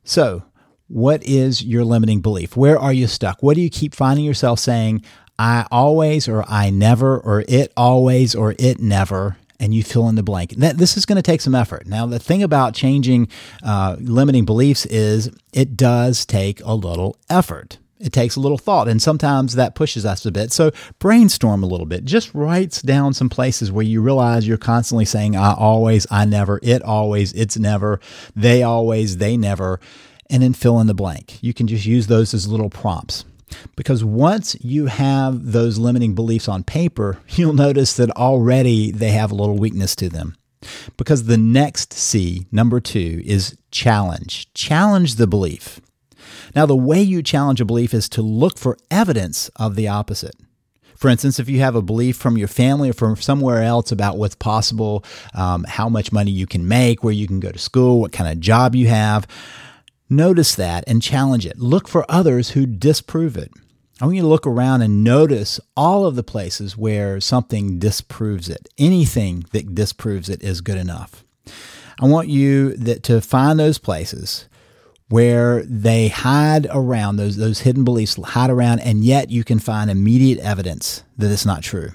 So, 0.10 0.42
what 0.88 1.22
is 1.24 1.63
your 1.63 1.86
limiting 1.86 2.20
belief? 2.20 2.58
Where 2.58 2.80
are 2.80 2.92
you 2.92 3.06
stuck? 3.06 3.44
What 3.44 3.54
do 3.54 3.62
you 3.62 3.70
keep 3.70 3.94
finding 3.94 4.25
yourself 4.25 4.58
saying, 4.58 5.04
I 5.38 5.68
always, 5.72 6.28
or 6.28 6.44
I 6.50 6.72
never, 6.72 7.20
or 7.20 7.46
it 7.48 7.72
always, 7.78 8.34
or 8.34 8.56
it 8.58 8.80
never? 8.80 9.38
and 9.62 9.75
you 9.75 9.84
fill 9.84 10.08
in 10.08 10.16
the 10.16 10.24
blank. 10.24 10.51
That, 10.51 10.78
this 10.78 10.96
is 10.96 11.06
going 11.06 11.18
to 11.18 11.22
take 11.22 11.42
some 11.42 11.54
effort. 11.54 11.86
Now, 11.86 12.06
the 12.06 12.18
thing 12.18 12.42
about 12.42 12.74
changing 12.74 13.28
uh, 13.62 13.98
limiting 14.00 14.46
beliefs 14.46 14.86
is 14.86 15.30
it 15.51 15.75
does 15.75 16.25
take 16.25 16.62
a 16.63 16.74
little 16.74 17.18
effort. 17.30 17.78
It 18.00 18.13
takes 18.13 18.38
a 18.38 18.39
little 18.39 18.58
thought, 18.58 18.88
and 18.88 19.01
sometimes 19.01 19.56
that 19.56 19.75
pushes 19.75 20.06
us 20.06 20.25
a 20.25 20.32
bit. 20.32 20.53
So 20.53 20.72
brainstorm 21.00 21.63
a 21.63 21.68
little 21.68 21.86
bit. 21.86 22.06
Just 22.06 22.34
write 22.34 22.82
down 22.86 23.13
some 23.13 23.29
places 23.29 23.72
where 23.74 23.84
you 23.84 24.01
realize 24.01 24.48
you're 24.48 24.58
constantly 24.58 25.03
saying, 25.03 25.36
I 25.36 25.53
always, 25.53 26.08
I 26.10 26.24
never, 26.24 26.60
it 26.63 26.82
always, 26.82 27.34
it's 27.34 27.58
never, 27.58 28.00
they 28.36 28.63
always, 28.63 29.18
they 29.18 29.36
never, 29.36 29.82
and 30.29 30.41
then 30.41 30.53
fill 30.53 30.79
in 30.79 30.88
the 30.88 30.94
blank. 30.94 31.44
You 31.44 31.53
can 31.53 31.68
just 31.68 31.86
use 31.86 32.08
those 32.08 32.34
as 32.34 32.48
little 32.48 32.70
prompts. 32.70 33.25
Because 33.75 34.03
once 34.03 34.56
you 34.62 34.86
have 34.86 35.51
those 35.51 35.77
limiting 35.77 36.15
beliefs 36.15 36.48
on 36.48 36.63
paper, 36.63 37.20
you'll 37.29 37.53
notice 37.53 37.96
that 37.98 38.12
already 38.12 38.91
they 38.91 39.12
have 39.12 39.32
a 39.32 39.36
little 39.36 39.58
weakness 39.58 39.96
to 39.98 40.10
them. 40.10 40.38
Because 40.98 41.24
the 41.24 41.38
next 41.38 41.94
C, 41.94 42.46
number 42.51 42.79
two, 42.79 43.22
is 43.25 43.58
challenge. 43.72 44.53
Challenge 44.53 45.15
the 45.15 45.27
belief. 45.27 45.79
Now, 46.55 46.65
the 46.65 46.75
way 46.75 47.01
you 47.01 47.21
challenge 47.23 47.61
a 47.61 47.65
belief 47.65 47.93
is 47.93 48.09
to 48.09 48.21
look 48.21 48.57
for 48.57 48.77
evidence 48.91 49.49
of 49.55 49.75
the 49.75 49.88
opposite. 49.88 50.35
For 50.99 51.07
instance, 51.07 51.39
if 51.39 51.47
you 51.47 51.61
have 51.61 51.75
a 51.75 51.81
belief 51.81 52.17
from 52.17 52.38
your 52.38 52.49
family 52.49 52.89
or 52.89 52.93
from 52.93 53.15
somewhere 53.15 53.63
else 53.63 53.89
about 53.89 54.17
what's 54.17 54.35
possible, 54.35 55.05
um, 55.33 55.63
how 55.65 55.88
much 55.88 56.11
money 56.11 56.29
you 56.29 56.45
can 56.45 56.67
make, 56.67 57.05
where 57.05 57.13
you 57.13 57.25
can 57.25 57.39
go 57.39 57.51
to 57.51 57.57
school, 57.57 58.01
what 58.01 58.11
kind 58.11 58.29
of 58.29 58.41
job 58.41 58.75
you 58.75 58.88
have, 58.88 59.25
notice 60.09 60.55
that 60.55 60.83
and 60.88 61.01
challenge 61.01 61.45
it. 61.45 61.57
Look 61.57 61.88
for 61.88 62.05
others 62.09 62.49
who 62.49 62.65
disprove 62.65 63.38
it. 63.38 63.49
I 64.01 64.05
want 64.05 64.17
you 64.17 64.23
to 64.23 64.27
look 64.27 64.45
around 64.45 64.81
and 64.81 65.01
notice 65.01 65.61
all 65.77 66.05
of 66.05 66.15
the 66.15 66.23
places 66.23 66.77
where 66.77 67.21
something 67.21 67.79
disproves 67.79 68.49
it. 68.49 68.67
Anything 68.77 69.45
that 69.53 69.73
disproves 69.73 70.27
it 70.27 70.43
is 70.43 70.59
good 70.59 70.77
enough. 70.77 71.23
I 72.01 72.07
want 72.07 72.27
you 72.27 72.75
that 72.75 73.03
to 73.03 73.21
find 73.21 73.57
those 73.57 73.77
places 73.77 74.49
where 75.10 75.63
they 75.63 76.08
hide 76.08 76.68
around 76.70 77.18
those 77.18 77.36
those 77.38 77.60
hidden 77.62 77.84
beliefs 77.84 78.16
hide 78.24 78.50
around 78.50 78.80
and 78.80 79.04
yet 79.04 79.30
you 79.30 79.44
can 79.44 79.60
find 79.60 79.89
immediate 79.89 80.39
evidence 80.39 81.04
that 81.18 81.32
it's 81.32 81.46
not 81.46 81.63
true. 81.63 81.92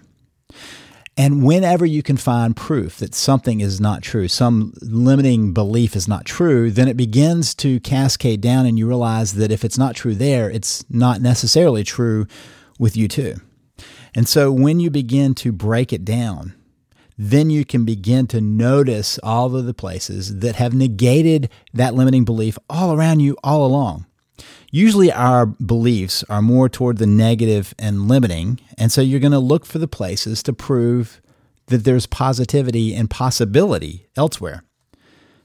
And 1.17 1.45
whenever 1.45 1.87
you 1.87 2.03
can 2.03 2.17
find 2.17 2.57
proof 2.57 2.99
that 2.99 3.15
something 3.15 3.61
is 3.61 3.81
not 3.81 4.03
true 4.03 4.27
some 4.27 4.75
limiting 4.83 5.53
belief 5.53 5.95
is 5.95 6.09
not 6.09 6.25
true 6.25 6.71
then 6.71 6.89
it 6.89 6.97
begins 6.97 7.55
to 7.57 7.79
cascade 7.81 8.41
down 8.41 8.67
and 8.67 8.79
you 8.79 8.87
realize 8.87 9.35
that 9.35 9.53
if 9.53 9.65
it's 9.65 9.79
not 9.79 9.95
true 9.95 10.15
there 10.15 10.51
it's 10.51 10.85
not 10.91 11.21
necessarily 11.21 11.85
true 11.85 12.27
with 12.79 12.97
you 12.97 13.07
too. 13.07 13.37
And 14.17 14.29
so 14.29 14.51
when 14.51 14.81
you 14.81 14.91
begin 14.91 15.35
to 15.37 15.53
break 15.53 15.93
it 15.93 16.05
down 16.05 16.55
then 17.17 17.51
you 17.51 17.65
can 17.65 17.85
begin 17.85 18.27
to 18.29 18.41
notice 18.41 19.19
all 19.23 19.55
of 19.55 19.67
the 19.67 19.75
places 19.75 20.41
that 20.41 20.57
have 20.57 20.75
negated 20.75 21.49
that 21.73 21.95
limiting 21.95 22.25
belief 22.25 22.59
all 22.69 22.93
around 22.93 23.21
you 23.21 23.37
all 23.45 23.65
along. 23.65 24.07
Usually, 24.71 25.13
our 25.13 25.47
beliefs 25.47 26.25
are 26.29 26.43
more 26.43 26.69
toward 26.69 26.99
the 26.99 27.07
negative 27.07 27.75
and 27.79 28.09
limiting, 28.09 28.59
and 28.77 28.91
so 28.91 29.01
you're 29.01 29.21
going 29.21 29.31
to 29.31 29.39
look 29.39 29.65
for 29.65 29.79
the 29.79 29.87
places 29.87 30.43
to 30.43 30.53
prove 30.53 31.21
that 31.67 31.85
there's 31.85 32.07
positivity 32.07 32.95
and 32.95 33.09
possibility 33.09 34.09
elsewhere. 34.17 34.65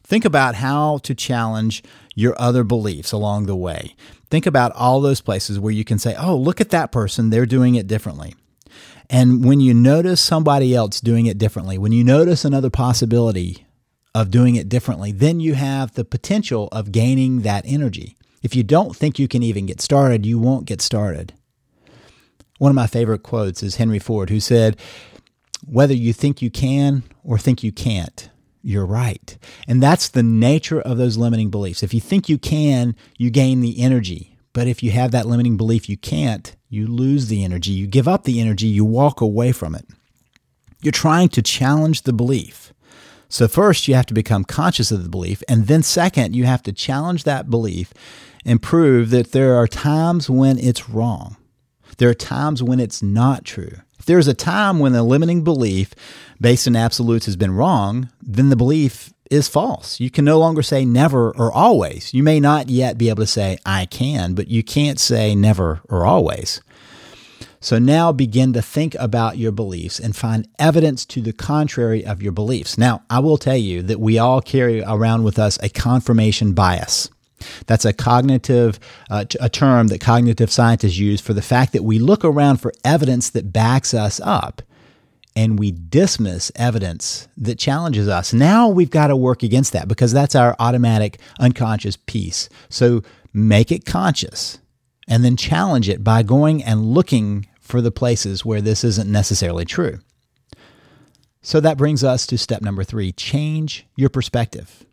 Think 0.04 0.26
about 0.26 0.56
how 0.56 0.98
to 1.04 1.14
challenge 1.14 1.84
your 2.16 2.36
other 2.42 2.64
beliefs 2.64 3.12
along 3.12 3.46
the 3.46 3.56
way. 3.56 3.96
Think 4.32 4.48
about 4.48 4.72
all 4.72 5.02
those 5.02 5.22
places 5.22 5.60
where 5.60 5.72
you 5.72 5.86
can 5.86 6.00
say, 6.00 6.16
oh, 6.18 6.36
look 6.36 6.60
at 6.60 6.72
that 6.72 6.92
person, 6.92 7.30
they're 7.30 7.46
doing 7.46 7.76
it 7.76 7.86
differently. 7.86 8.34
And 9.10 9.44
when 9.44 9.60
you 9.60 9.74
notice 9.74 10.22
somebody 10.22 10.76
else 10.76 11.02
doing 11.02 11.26
it 11.26 11.38
differently, 11.38 11.78
when 11.78 11.92
you 11.92 12.04
notice 12.04 12.46
another 12.46 12.70
possibility 12.70 13.66
of 14.14 14.32
doing 14.32 14.56
it 14.56 14.70
differently, 14.70 15.12
then 15.12 15.40
you 15.40 15.54
have 15.56 15.94
the 15.94 16.06
potential 16.06 16.68
of 16.72 16.92
gaining 16.92 17.42
that 17.42 17.64
energy. 17.66 18.16
If 18.42 18.56
you 18.56 18.64
don't 18.64 18.96
think 18.96 19.20
you 19.20 19.28
can 19.28 19.44
even 19.44 19.66
get 19.66 19.82
started, 19.82 20.26
you 20.26 20.40
won't 20.40 20.66
get 20.66 20.82
started. 20.82 21.34
One 22.58 22.70
of 22.70 22.76
my 22.76 22.88
favorite 22.88 23.24
quotes 23.24 23.64
is 23.64 23.76
Henry 23.76 24.00
Ford, 24.00 24.30
who 24.30 24.40
said, 24.40 24.78
Whether 25.66 25.94
you 25.94 26.14
think 26.14 26.42
you 26.42 26.50
can 26.50 27.04
or 27.24 27.38
think 27.38 27.64
you 27.64 27.72
can't, 27.72 28.30
you're 28.62 28.86
right. 28.86 29.38
And 29.68 29.82
that's 29.82 30.10
the 30.10 30.24
nature 30.24 30.82
of 30.82 30.98
those 30.98 31.18
limiting 31.18 31.50
beliefs. 31.50 31.84
If 31.84 31.94
you 31.94 32.02
think 32.02 32.28
you 32.28 32.38
can, 32.38 32.96
you 33.18 33.30
gain 33.30 33.62
the 33.62 33.80
energy. 33.80 34.38
But 34.52 34.68
if 34.68 34.84
you 34.84 34.92
have 34.92 35.12
that 35.12 35.28
limiting 35.28 35.58
belief 35.58 35.88
you 35.88 35.98
can't, 35.98 36.56
you 36.70 36.88
lose 36.88 37.28
the 37.28 37.44
energy, 37.44 37.72
you 37.72 37.88
give 37.88 38.08
up 38.08 38.24
the 38.24 38.40
energy, 38.40 38.68
you 38.68 38.86
walk 38.86 39.22
away 39.22 39.52
from 39.52 39.76
it. 39.76 39.86
You're 40.82 40.92
trying 40.92 41.30
to 41.30 41.42
challenge 41.42 42.04
the 42.04 42.14
belief. 42.14 42.74
So, 43.28 43.48
first, 43.48 43.88
you 43.88 43.96
have 43.96 44.06
to 44.08 44.14
become 44.14 44.44
conscious 44.44 44.92
of 44.92 45.04
the 45.04 45.10
belief. 45.10 45.44
And 45.48 45.68
then, 45.68 45.84
second, 45.84 46.36
you 46.36 46.46
have 46.46 46.64
to 46.64 46.72
challenge 46.72 47.24
that 47.24 47.50
belief 47.50 47.94
and 48.46 48.62
prove 48.62 49.10
that 49.10 49.32
there 49.32 49.56
are 49.56 49.68
times 49.68 50.30
when 50.30 50.58
it's 50.58 50.90
wrong. 50.90 51.38
There 51.98 52.10
are 52.10 52.16
times 52.16 52.64
when 52.64 52.80
it's 52.80 53.04
not 53.04 53.46
true. 53.46 53.74
If 54.00 54.06
there's 54.06 54.28
a 54.28 54.34
time 54.34 54.80
when 54.80 54.94
the 54.94 55.04
limiting 55.04 55.44
belief 55.44 55.94
based 56.40 56.66
in 56.66 56.76
absolutes 56.76 57.26
has 57.26 57.36
been 57.36 57.52
wrong, 57.52 58.10
then 58.22 58.50
the 58.50 58.56
belief 58.56 59.14
is 59.30 59.48
false. 59.48 60.00
You 60.00 60.10
can 60.10 60.26
no 60.26 60.40
longer 60.40 60.64
say 60.64 60.86
never 60.86 61.32
or 61.32 61.52
always. 61.52 62.14
You 62.14 62.24
may 62.24 62.40
not 62.40 62.70
yet 62.70 62.98
be 62.98 63.10
able 63.10 63.24
to 63.24 63.28
say 63.28 63.58
I 63.66 63.86
can, 63.86 64.34
but 64.34 64.48
you 64.48 64.64
can't 64.64 65.00
say 65.00 65.36
never 65.36 65.82
or 65.88 66.06
always. 66.06 66.62
So 67.62 67.78
now 67.78 68.12
begin 68.12 68.54
to 68.54 68.62
think 68.62 68.96
about 68.96 69.38
your 69.38 69.52
beliefs 69.52 70.00
and 70.00 70.16
find 70.16 70.48
evidence 70.58 71.06
to 71.08 71.22
the 71.22 71.34
contrary 71.34 72.06
of 72.06 72.22
your 72.22 72.32
beliefs. 72.32 72.78
Now, 72.78 73.04
I 73.10 73.20
will 73.20 73.38
tell 73.38 73.58
you 73.58 73.82
that 73.84 74.00
we 74.00 74.18
all 74.18 74.42
carry 74.42 74.82
around 74.82 75.24
with 75.24 75.38
us 75.38 75.60
a 75.62 75.70
confirmation 75.70 76.54
bias. 76.54 77.10
That's 77.68 77.86
a 77.86 77.94
cognitive 77.94 78.80
uh, 79.10 79.26
a 79.40 79.50
term 79.50 79.88
that 79.88 80.02
cognitive 80.02 80.52
scientists 80.52 80.98
use 80.98 81.22
for 81.22 81.34
the 81.34 81.42
fact 81.42 81.74
that 81.74 81.84
we 81.84 82.00
look 82.00 82.26
around 82.26 82.58
for 82.58 82.74
evidence 82.84 83.30
that 83.32 83.54
backs 83.54 83.94
us 83.94 84.20
up 84.22 84.62
and 85.40 85.58
we 85.58 85.72
dismiss 85.72 86.52
evidence 86.58 87.30
that 87.38 87.58
challenges 87.58 88.10
us. 88.10 88.34
Now 88.34 88.68
we've 88.68 88.90
got 88.90 89.08
to 89.08 89.16
work 89.16 89.42
against 89.42 89.72
that 89.72 89.88
because 89.88 90.12
that's 90.12 90.36
our 90.36 90.54
automatic 90.60 91.18
unconscious 91.40 91.96
piece. 91.96 92.50
So 92.68 93.04
make 93.32 93.72
it 93.72 93.86
conscious 93.86 94.60
and 95.08 95.24
then 95.24 95.38
challenge 95.38 95.88
it 95.88 96.04
by 96.04 96.24
going 96.24 96.62
and 96.62 96.88
looking 96.94 97.48
for 97.62 97.80
the 97.80 97.90
places 97.90 98.44
where 98.44 98.60
this 98.60 98.84
isn't 98.84 99.10
necessarily 99.10 99.64
true. 99.64 100.00
So 101.42 101.62
that 101.62 101.78
brings 101.78 102.04
us 102.04 102.28
to 102.28 102.38
step 102.38 102.62
number 102.62 102.84
three 102.84 103.14
change 103.14 103.88
your 103.96 104.10
perspective. 104.10 104.84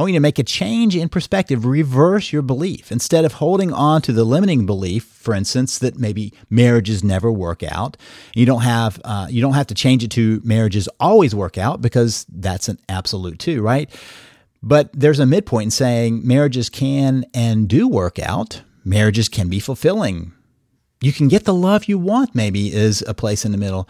I 0.00 0.02
want 0.02 0.14
you 0.14 0.16
to 0.16 0.22
make 0.22 0.38
a 0.38 0.44
change 0.44 0.96
in 0.96 1.10
perspective, 1.10 1.66
reverse 1.66 2.32
your 2.32 2.40
belief. 2.40 2.90
Instead 2.90 3.26
of 3.26 3.34
holding 3.34 3.70
on 3.70 4.00
to 4.00 4.14
the 4.14 4.24
limiting 4.24 4.64
belief, 4.64 5.04
for 5.04 5.34
instance, 5.34 5.78
that 5.80 5.98
maybe 5.98 6.32
marriages 6.48 7.04
never 7.04 7.30
work 7.30 7.62
out, 7.62 7.98
you 8.34 8.46
don't 8.46 8.62
have 8.62 8.98
uh, 9.04 9.26
you 9.28 9.42
don't 9.42 9.52
have 9.52 9.66
to 9.66 9.74
change 9.74 10.02
it 10.02 10.10
to 10.12 10.40
marriages 10.42 10.88
always 10.98 11.34
work 11.34 11.58
out 11.58 11.82
because 11.82 12.24
that's 12.30 12.66
an 12.66 12.78
absolute 12.88 13.38
too, 13.38 13.60
right? 13.60 13.90
But 14.62 14.88
there's 14.94 15.18
a 15.18 15.26
midpoint 15.26 15.64
in 15.64 15.70
saying 15.70 16.26
marriages 16.26 16.70
can 16.70 17.26
and 17.34 17.68
do 17.68 17.86
work 17.86 18.18
out. 18.18 18.62
Marriages 18.86 19.28
can 19.28 19.50
be 19.50 19.60
fulfilling. 19.60 20.32
You 21.02 21.12
can 21.12 21.28
get 21.28 21.44
the 21.44 21.52
love 21.52 21.84
you 21.84 21.98
want, 21.98 22.34
maybe, 22.34 22.72
is 22.72 23.04
a 23.06 23.12
place 23.12 23.44
in 23.44 23.52
the 23.52 23.58
middle. 23.58 23.86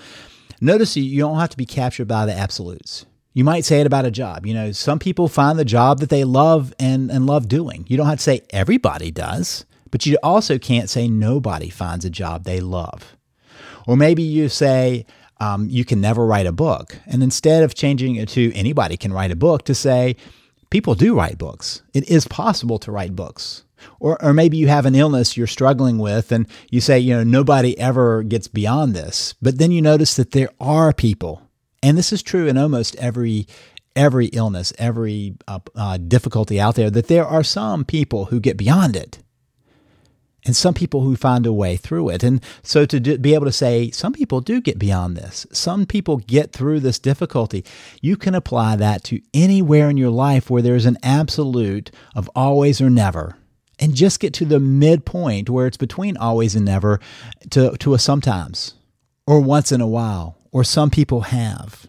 Notice 0.61 0.97
you 0.97 1.21
don't 1.21 1.39
have 1.39 1.51
to 1.51 1.57
be 1.57 1.67
captured 1.67 2.09
by 2.09 2.27
the 2.27 2.35
absolutes. 2.35 3.07
You 3.33 3.45
might 3.45 3.65
say 3.65 3.81
it 3.81 3.87
about 3.87 4.07
a 4.07 4.11
job. 4.11 4.45
You 4.45 4.55
know, 4.55 4.73
some 4.73 4.99
people 4.99 5.29
find 5.29 5.59
the 5.59 5.65
job 5.65 6.01
that 6.01 6.09
they 6.09 6.25
love 6.25 6.75
and, 6.79 7.11
and 7.11 7.27
love 7.27 7.49
doing. 7.49 7.85
You 7.89 7.97
don't 7.97 8.07
have 8.07 8.19
to 8.19 8.25
say 8.25 8.43
everybody 8.51 9.11
does, 9.11 9.65
but 9.91 10.05
you 10.05 10.19
also 10.23 10.59
can't 10.59 10.91
say 10.91 11.07
nobody 11.07 11.71
finds 11.71 12.05
a 12.05 12.11
job 12.11 12.45
they 12.45 12.61
love. 12.61 13.17
Or 13.87 13.97
maybe 13.97 14.23
you 14.23 14.49
say, 14.49 15.07
um, 15.41 15.69
you 15.71 15.85
can 15.85 16.01
never 16.01 16.27
write 16.27 16.47
a 16.47 16.53
book. 16.53 16.99
And 17.07 17.23
instead 17.23 17.63
of 17.63 17.75
changing 17.75 18.17
it 18.17 18.29
to 18.31 18.53
anybody 18.55 18.97
can 18.97 19.13
write 19.13 19.31
a 19.31 19.37
book, 19.37 19.65
to 19.65 19.75
say, 19.75 20.17
people 20.71 20.95
do 20.95 21.17
write 21.17 21.39
books. 21.39 21.83
It 21.95 22.09
is 22.11 22.27
possible 22.27 22.79
to 22.81 22.93
write 22.93 23.17
books. 23.17 23.65
Or, 23.99 24.23
or 24.23 24.35
maybe 24.35 24.59
you 24.59 24.69
have 24.69 24.87
an 24.87 24.95
illness 24.95 25.37
you're 25.37 25.47
struggling 25.47 25.99
with 25.99 26.33
and 26.33 26.47
you 26.71 26.81
say, 26.81 26.99
you 26.99 27.15
know, 27.15 27.25
nobody 27.25 27.79
ever 27.79 28.23
gets 28.23 28.49
beyond 28.49 28.95
this. 28.95 29.35
But 29.41 29.59
then 29.59 29.73
you 29.73 29.81
notice 29.81 30.15
that 30.17 30.33
there 30.33 30.51
are 30.61 30.93
people, 30.93 31.43
and 31.83 31.97
this 31.97 32.13
is 32.13 32.23
true 32.23 32.47
in 32.47 32.59
almost 32.59 32.97
every 32.97 33.47
every 33.97 34.27
illness, 34.27 34.73
every 34.79 35.35
uh, 35.49 35.59
uh, 35.75 35.97
difficulty 35.97 36.61
out 36.61 36.77
there, 36.77 36.91
that 36.91 37.09
there 37.09 37.27
are 37.27 37.43
some 37.43 37.85
people 37.85 38.27
who 38.27 38.39
get 38.39 38.57
beyond 38.57 38.95
it 38.95 39.19
and 40.45 40.57
some 40.57 40.75
people 40.75 41.03
who 41.03 41.17
find 41.17 41.45
a 41.45 41.53
way 41.53 41.77
through 41.77 42.09
it. 42.09 42.23
And 42.23 42.43
so 42.63 42.87
to 42.87 43.01
do, 43.01 43.19
be 43.19 43.35
able 43.35 43.47
to 43.47 43.53
say, 43.53 43.91
some 43.91 44.13
people 44.13 44.41
do 44.41 44.61
get 44.61 44.79
beyond 44.79 45.17
this, 45.17 45.47
some 45.53 45.87
people 45.87 46.19
get 46.19 46.53
through 46.53 46.81
this 46.81 46.99
difficulty, 46.99 47.65
you 48.01 48.17
can 48.17 48.35
apply 48.35 48.77
that 48.77 49.05
to 49.05 49.21
anywhere 49.35 49.91
in 49.91 49.97
your 49.97 50.11
life 50.11 50.49
where 50.49 50.63
there's 50.63 50.87
an 50.87 50.99
absolute 51.03 51.91
of 52.15 52.31
always 52.35 52.81
or 52.81 52.91
never. 52.91 53.37
And 53.79 53.95
just 53.95 54.21
get 54.21 54.35
to 54.35 54.45
the 54.45 54.61
midpoint 54.61 55.49
where 55.49 55.67
it's 55.67 55.79
between 55.79 56.17
always 56.19 56.55
and 56.55 56.67
never 56.67 57.01
to, 57.51 57.77
to 57.79 57.95
a 57.95 57.99
sometimes 57.99 58.75
or 59.27 59.41
once 59.41 59.73
in 59.73 59.81
a 59.81 59.87
while, 59.87 60.37
or 60.53 60.65
some 60.65 60.91
people 60.91 61.23
have. 61.23 61.87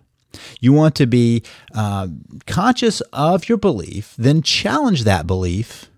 You 0.60 0.74
want 0.74 0.96
to 0.96 1.08
be 1.08 1.44
uh, 1.74 2.08
conscious 2.48 3.02
of 3.14 3.50
your 3.50 3.58
belief, 3.58 4.16
then 4.18 4.42
challenge 4.42 5.04
that 5.04 5.28
belief 5.28 5.92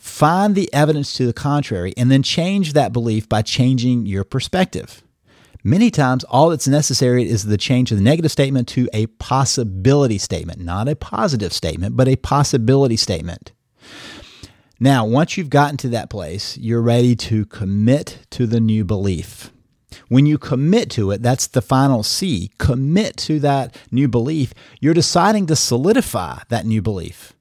find 0.00 0.54
the 0.54 0.72
evidence 0.72 1.12
to 1.12 1.26
the 1.26 1.32
contrary, 1.32 1.92
and 1.96 2.10
then 2.10 2.22
change 2.22 2.72
that 2.72 2.92
belief 2.92 3.28
by 3.28 3.42
changing 3.42 4.06
your 4.06 4.24
perspective. 4.24 5.02
Many 5.62 5.90
times, 5.90 6.24
all 6.24 6.48
that's 6.48 6.66
necessary 6.66 7.28
is 7.28 7.44
the 7.44 7.58
change 7.58 7.92
of 7.92 7.98
the 7.98 8.04
negative 8.04 8.32
statement 8.32 8.66
to 8.68 8.88
a 8.94 9.06
possibility 9.06 10.16
statement, 10.16 10.60
not 10.60 10.88
a 10.88 10.96
positive 10.96 11.52
statement, 11.52 11.98
but 11.98 12.08
a 12.08 12.16
possibility 12.16 12.96
statement. 12.96 13.52
Now, 14.80 15.04
once 15.04 15.36
you've 15.36 15.50
gotten 15.50 15.76
to 15.78 15.90
that 15.90 16.08
place, 16.08 16.56
you're 16.56 16.80
ready 16.80 17.14
to 17.16 17.44
commit 17.44 18.20
to 18.30 18.46
the 18.46 18.60
new 18.60 18.86
belief. 18.86 19.52
When 20.08 20.26
you 20.26 20.38
commit 20.38 20.90
to 20.92 21.10
it, 21.10 21.22
that's 21.22 21.46
the 21.46 21.62
final 21.62 22.02
C, 22.02 22.50
commit 22.58 23.16
to 23.18 23.38
that 23.40 23.76
new 23.90 24.08
belief, 24.08 24.54
you're 24.80 24.94
deciding 24.94 25.46
to 25.46 25.56
solidify 25.56 26.40
that 26.48 26.66
new 26.66 26.82
belief. 26.82 27.32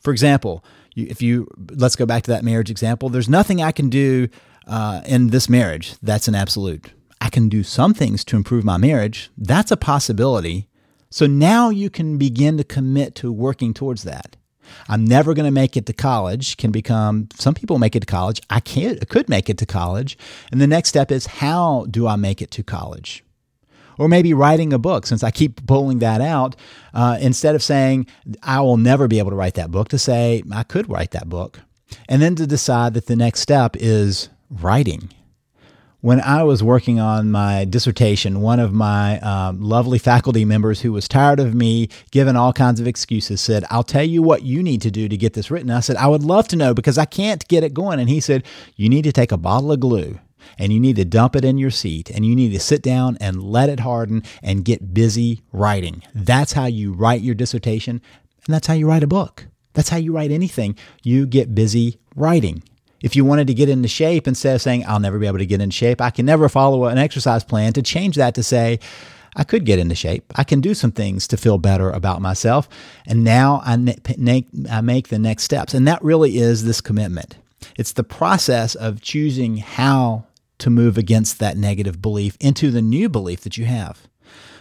For 0.00 0.12
example, 0.12 0.64
if 0.96 1.22
you 1.22 1.48
let's 1.70 1.96
go 1.96 2.06
back 2.06 2.22
to 2.24 2.30
that 2.30 2.44
marriage 2.44 2.70
example, 2.70 3.08
there's 3.08 3.28
nothing 3.28 3.62
I 3.62 3.72
can 3.72 3.88
do 3.88 4.28
uh, 4.66 5.02
in 5.06 5.28
this 5.28 5.48
marriage 5.48 5.94
that's 6.02 6.28
an 6.28 6.34
absolute. 6.34 6.92
I 7.20 7.30
can 7.30 7.48
do 7.48 7.62
some 7.62 7.94
things 7.94 8.24
to 8.24 8.36
improve 8.36 8.64
my 8.64 8.76
marriage. 8.76 9.30
That's 9.36 9.70
a 9.70 9.76
possibility. 9.76 10.68
So 11.10 11.26
now 11.26 11.70
you 11.70 11.90
can 11.90 12.18
begin 12.18 12.56
to 12.58 12.64
commit 12.64 13.14
to 13.16 13.32
working 13.32 13.74
towards 13.74 14.04
that. 14.04 14.36
I'm 14.88 15.04
never 15.04 15.34
going 15.34 15.46
to 15.46 15.52
make 15.52 15.76
it 15.76 15.86
to 15.86 15.92
college 15.92 16.56
can 16.56 16.70
become 16.70 17.28
some 17.34 17.54
people 17.54 17.78
make 17.78 17.96
it 17.96 18.00
to 18.00 18.06
college. 18.06 18.40
I 18.50 18.60
can't 18.60 18.98
I 19.00 19.04
could 19.04 19.28
make 19.28 19.48
it 19.48 19.58
to 19.58 19.66
college. 19.66 20.18
And 20.50 20.60
the 20.60 20.66
next 20.66 20.88
step 20.88 21.10
is 21.10 21.26
how 21.26 21.86
do 21.90 22.06
I 22.06 22.16
make 22.16 22.42
it 22.42 22.50
to 22.52 22.62
college? 22.62 23.24
or 23.98 24.08
maybe 24.08 24.32
writing 24.32 24.72
a 24.72 24.78
book, 24.78 25.06
since 25.06 25.22
I 25.22 25.30
keep 25.30 25.66
pulling 25.66 25.98
that 25.98 26.20
out, 26.20 26.56
uh, 26.94 27.18
instead 27.20 27.54
of 27.54 27.62
saying, 27.62 28.06
I 28.42 28.60
will 28.60 28.76
never 28.76 29.08
be 29.08 29.18
able 29.18 29.30
to 29.30 29.36
write 29.36 29.54
that 29.54 29.70
book, 29.70 29.88
to 29.88 29.98
say, 29.98 30.42
I 30.52 30.62
could 30.62 30.88
write 30.88 31.10
that 31.10 31.28
book. 31.28 31.60
And 32.08 32.22
then 32.22 32.36
to 32.36 32.46
decide 32.46 32.94
that 32.94 33.06
the 33.06 33.16
next 33.16 33.40
step 33.40 33.76
is 33.76 34.28
writing. 34.50 35.10
When 36.00 36.20
I 36.20 36.44
was 36.44 36.62
working 36.62 37.00
on 37.00 37.32
my 37.32 37.64
dissertation, 37.64 38.40
one 38.40 38.60
of 38.60 38.72
my 38.72 39.18
um, 39.18 39.60
lovely 39.60 39.98
faculty 39.98 40.44
members 40.44 40.80
who 40.80 40.92
was 40.92 41.08
tired 41.08 41.40
of 41.40 41.54
me 41.56 41.88
giving 42.12 42.36
all 42.36 42.52
kinds 42.52 42.78
of 42.78 42.86
excuses 42.86 43.40
said, 43.40 43.64
I'll 43.68 43.82
tell 43.82 44.04
you 44.04 44.22
what 44.22 44.44
you 44.44 44.62
need 44.62 44.80
to 44.82 44.92
do 44.92 45.08
to 45.08 45.16
get 45.16 45.32
this 45.32 45.50
written. 45.50 45.72
I 45.72 45.80
said, 45.80 45.96
I 45.96 46.06
would 46.06 46.22
love 46.22 46.46
to 46.48 46.56
know 46.56 46.72
because 46.72 46.98
I 46.98 47.04
can't 47.04 47.46
get 47.48 47.64
it 47.64 47.74
going. 47.74 47.98
And 47.98 48.08
he 48.08 48.20
said, 48.20 48.44
You 48.76 48.88
need 48.88 49.02
to 49.02 49.12
take 49.12 49.32
a 49.32 49.36
bottle 49.36 49.72
of 49.72 49.80
glue 49.80 50.20
and 50.56 50.72
you 50.72 50.78
need 50.78 50.94
to 50.96 51.04
dump 51.04 51.34
it 51.34 51.44
in 51.44 51.58
your 51.58 51.72
seat 51.72 52.10
and 52.10 52.24
you 52.24 52.36
need 52.36 52.52
to 52.52 52.60
sit 52.60 52.80
down 52.80 53.18
and 53.20 53.42
let 53.42 53.68
it 53.68 53.80
harden 53.80 54.22
and 54.40 54.64
get 54.64 54.94
busy 54.94 55.42
writing. 55.50 56.04
That's 56.14 56.52
how 56.52 56.66
you 56.66 56.92
write 56.92 57.22
your 57.22 57.34
dissertation 57.34 58.00
and 58.46 58.54
that's 58.54 58.68
how 58.68 58.74
you 58.74 58.88
write 58.88 59.02
a 59.02 59.08
book. 59.08 59.48
That's 59.72 59.88
how 59.88 59.96
you 59.96 60.12
write 60.12 60.30
anything. 60.30 60.76
You 61.02 61.26
get 61.26 61.56
busy 61.56 61.98
writing. 62.14 62.62
If 63.02 63.14
you 63.14 63.24
wanted 63.24 63.46
to 63.46 63.54
get 63.54 63.68
into 63.68 63.88
shape, 63.88 64.26
instead 64.26 64.56
of 64.56 64.62
saying, 64.62 64.84
I'll 64.86 65.00
never 65.00 65.18
be 65.18 65.26
able 65.26 65.38
to 65.38 65.46
get 65.46 65.60
in 65.60 65.70
shape, 65.70 66.00
I 66.00 66.10
can 66.10 66.26
never 66.26 66.48
follow 66.48 66.84
an 66.84 66.98
exercise 66.98 67.44
plan, 67.44 67.72
to 67.74 67.82
change 67.82 68.16
that 68.16 68.34
to 68.34 68.42
say, 68.42 68.80
I 69.36 69.44
could 69.44 69.64
get 69.64 69.78
into 69.78 69.94
shape. 69.94 70.32
I 70.34 70.42
can 70.42 70.60
do 70.60 70.74
some 70.74 70.90
things 70.90 71.28
to 71.28 71.36
feel 71.36 71.58
better 71.58 71.90
about 71.90 72.20
myself. 72.20 72.68
And 73.06 73.22
now 73.22 73.62
I 73.64 73.76
make, 73.76 74.48
I 74.68 74.80
make 74.80 75.08
the 75.08 75.18
next 75.18 75.44
steps. 75.44 75.74
And 75.74 75.86
that 75.86 76.02
really 76.02 76.38
is 76.38 76.64
this 76.64 76.80
commitment. 76.80 77.36
It's 77.76 77.92
the 77.92 78.04
process 78.04 78.74
of 78.74 79.00
choosing 79.00 79.58
how 79.58 80.24
to 80.58 80.70
move 80.70 80.98
against 80.98 81.38
that 81.38 81.56
negative 81.56 82.02
belief 82.02 82.36
into 82.40 82.72
the 82.72 82.82
new 82.82 83.08
belief 83.08 83.42
that 83.42 83.56
you 83.56 83.66
have. 83.66 84.08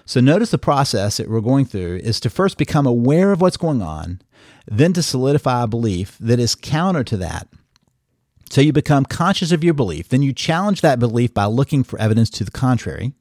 So 0.06 0.22
notice 0.22 0.52
the 0.52 0.60
process 0.60 1.18
that 1.18 1.30
we're 1.30 1.42
going 1.42 1.66
through 1.66 1.98
is 1.98 2.20
to 2.20 2.30
first 2.30 2.58
become 2.58 2.86
aware 2.86 3.32
of 3.32 3.42
what's 3.42 3.58
going 3.58 3.82
on, 3.82 4.22
then 4.68 4.94
to 4.94 5.02
solidify 5.02 5.64
a 5.64 5.68
belief 5.68 6.18
that 6.20 6.40
is 6.40 6.56
counter 6.56 7.04
to 7.06 7.18
that. 7.18 7.48
So 8.50 8.62
you 8.62 8.74
become 8.74 9.06
conscious 9.06 9.52
of 9.52 9.64
your 9.64 9.74
belief, 9.74 10.10
then 10.10 10.22
you 10.22 10.34
challenge 10.34 10.82
that 10.82 11.00
belief 11.00 11.34
by 11.34 11.46
looking 11.46 11.84
for 11.84 12.00
evidence 12.00 12.30
to 12.32 12.44
the 12.44 12.52
contrary. 12.52 13.14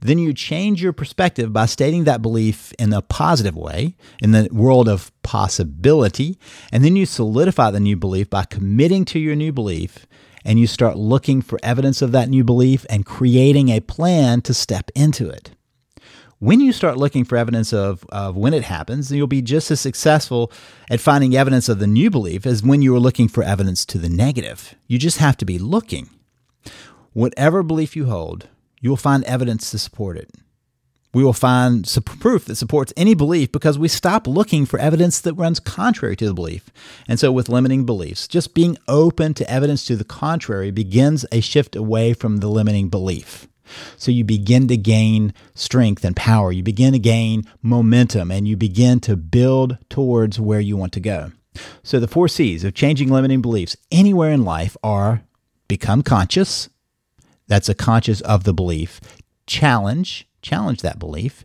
Then 0.00 0.18
you 0.18 0.32
change 0.32 0.82
your 0.82 0.94
perspective 0.94 1.52
by 1.52 1.66
stating 1.66 2.04
that 2.04 2.22
belief 2.22 2.72
in 2.78 2.92
a 2.92 3.02
positive 3.02 3.56
way, 3.56 3.96
in 4.22 4.32
the 4.32 4.48
world 4.50 4.88
of 4.88 5.12
possibility. 5.22 6.38
And 6.72 6.82
then 6.82 6.96
you 6.96 7.04
solidify 7.04 7.70
the 7.70 7.80
new 7.80 7.96
belief 7.96 8.30
by 8.30 8.44
committing 8.44 9.04
to 9.06 9.18
your 9.18 9.36
new 9.36 9.52
belief 9.52 10.06
and 10.44 10.58
you 10.58 10.66
start 10.66 10.96
looking 10.96 11.42
for 11.42 11.58
evidence 11.62 12.00
of 12.00 12.12
that 12.12 12.28
new 12.28 12.44
belief 12.44 12.86
and 12.88 13.04
creating 13.04 13.68
a 13.68 13.80
plan 13.80 14.40
to 14.42 14.54
step 14.54 14.90
into 14.94 15.28
it. 15.28 15.50
When 16.40 16.60
you 16.60 16.72
start 16.72 16.96
looking 16.96 17.24
for 17.24 17.36
evidence 17.36 17.72
of, 17.72 18.04
of 18.10 18.36
when 18.36 18.54
it 18.54 18.62
happens, 18.64 19.10
you'll 19.10 19.26
be 19.26 19.42
just 19.42 19.70
as 19.70 19.80
successful 19.80 20.52
at 20.88 21.00
finding 21.00 21.34
evidence 21.34 21.68
of 21.68 21.80
the 21.80 21.86
new 21.86 22.10
belief 22.10 22.46
as 22.46 22.62
when 22.62 22.80
you 22.80 22.92
were 22.92 23.00
looking 23.00 23.26
for 23.26 23.42
evidence 23.42 23.84
to 23.86 23.98
the 23.98 24.08
negative. 24.08 24.76
You 24.86 24.98
just 24.98 25.18
have 25.18 25.36
to 25.38 25.44
be 25.44 25.58
looking. 25.58 26.10
Whatever 27.12 27.64
belief 27.64 27.96
you 27.96 28.06
hold, 28.06 28.48
you 28.80 28.90
will 28.90 28.96
find 28.96 29.24
evidence 29.24 29.70
to 29.72 29.78
support 29.78 30.16
it 30.16 30.30
we 31.14 31.24
will 31.24 31.32
find 31.32 31.84
proof 32.20 32.44
that 32.44 32.56
supports 32.56 32.92
any 32.96 33.14
belief 33.14 33.50
because 33.50 33.78
we 33.78 33.88
stop 33.88 34.26
looking 34.26 34.66
for 34.66 34.78
evidence 34.78 35.20
that 35.20 35.34
runs 35.34 35.58
contrary 35.58 36.14
to 36.16 36.26
the 36.26 36.34
belief. 36.34 36.70
And 37.06 37.18
so, 37.18 37.32
with 37.32 37.48
limiting 37.48 37.86
beliefs, 37.86 38.28
just 38.28 38.54
being 38.54 38.76
open 38.86 39.34
to 39.34 39.50
evidence 39.50 39.84
to 39.86 39.96
the 39.96 40.04
contrary 40.04 40.70
begins 40.70 41.24
a 41.32 41.40
shift 41.40 41.74
away 41.74 42.12
from 42.12 42.38
the 42.38 42.48
limiting 42.48 42.88
belief. 42.88 43.48
So, 43.96 44.10
you 44.10 44.24
begin 44.24 44.68
to 44.68 44.76
gain 44.76 45.34
strength 45.54 46.04
and 46.04 46.16
power, 46.16 46.52
you 46.52 46.62
begin 46.62 46.92
to 46.92 46.98
gain 46.98 47.44
momentum, 47.62 48.30
and 48.30 48.46
you 48.46 48.56
begin 48.56 49.00
to 49.00 49.16
build 49.16 49.78
towards 49.88 50.40
where 50.40 50.60
you 50.60 50.76
want 50.76 50.92
to 50.94 51.00
go. 51.00 51.32
So, 51.82 52.00
the 52.00 52.08
four 52.08 52.28
C's 52.28 52.64
of 52.64 52.74
changing 52.74 53.10
limiting 53.10 53.42
beliefs 53.42 53.76
anywhere 53.90 54.30
in 54.30 54.44
life 54.44 54.76
are 54.82 55.22
become 55.68 56.02
conscious. 56.02 56.68
That's 57.46 57.68
a 57.68 57.74
conscious 57.74 58.20
of 58.22 58.44
the 58.44 58.54
belief. 58.54 59.00
Challenge, 59.46 60.28
challenge 60.42 60.82
that 60.82 60.98
belief, 60.98 61.44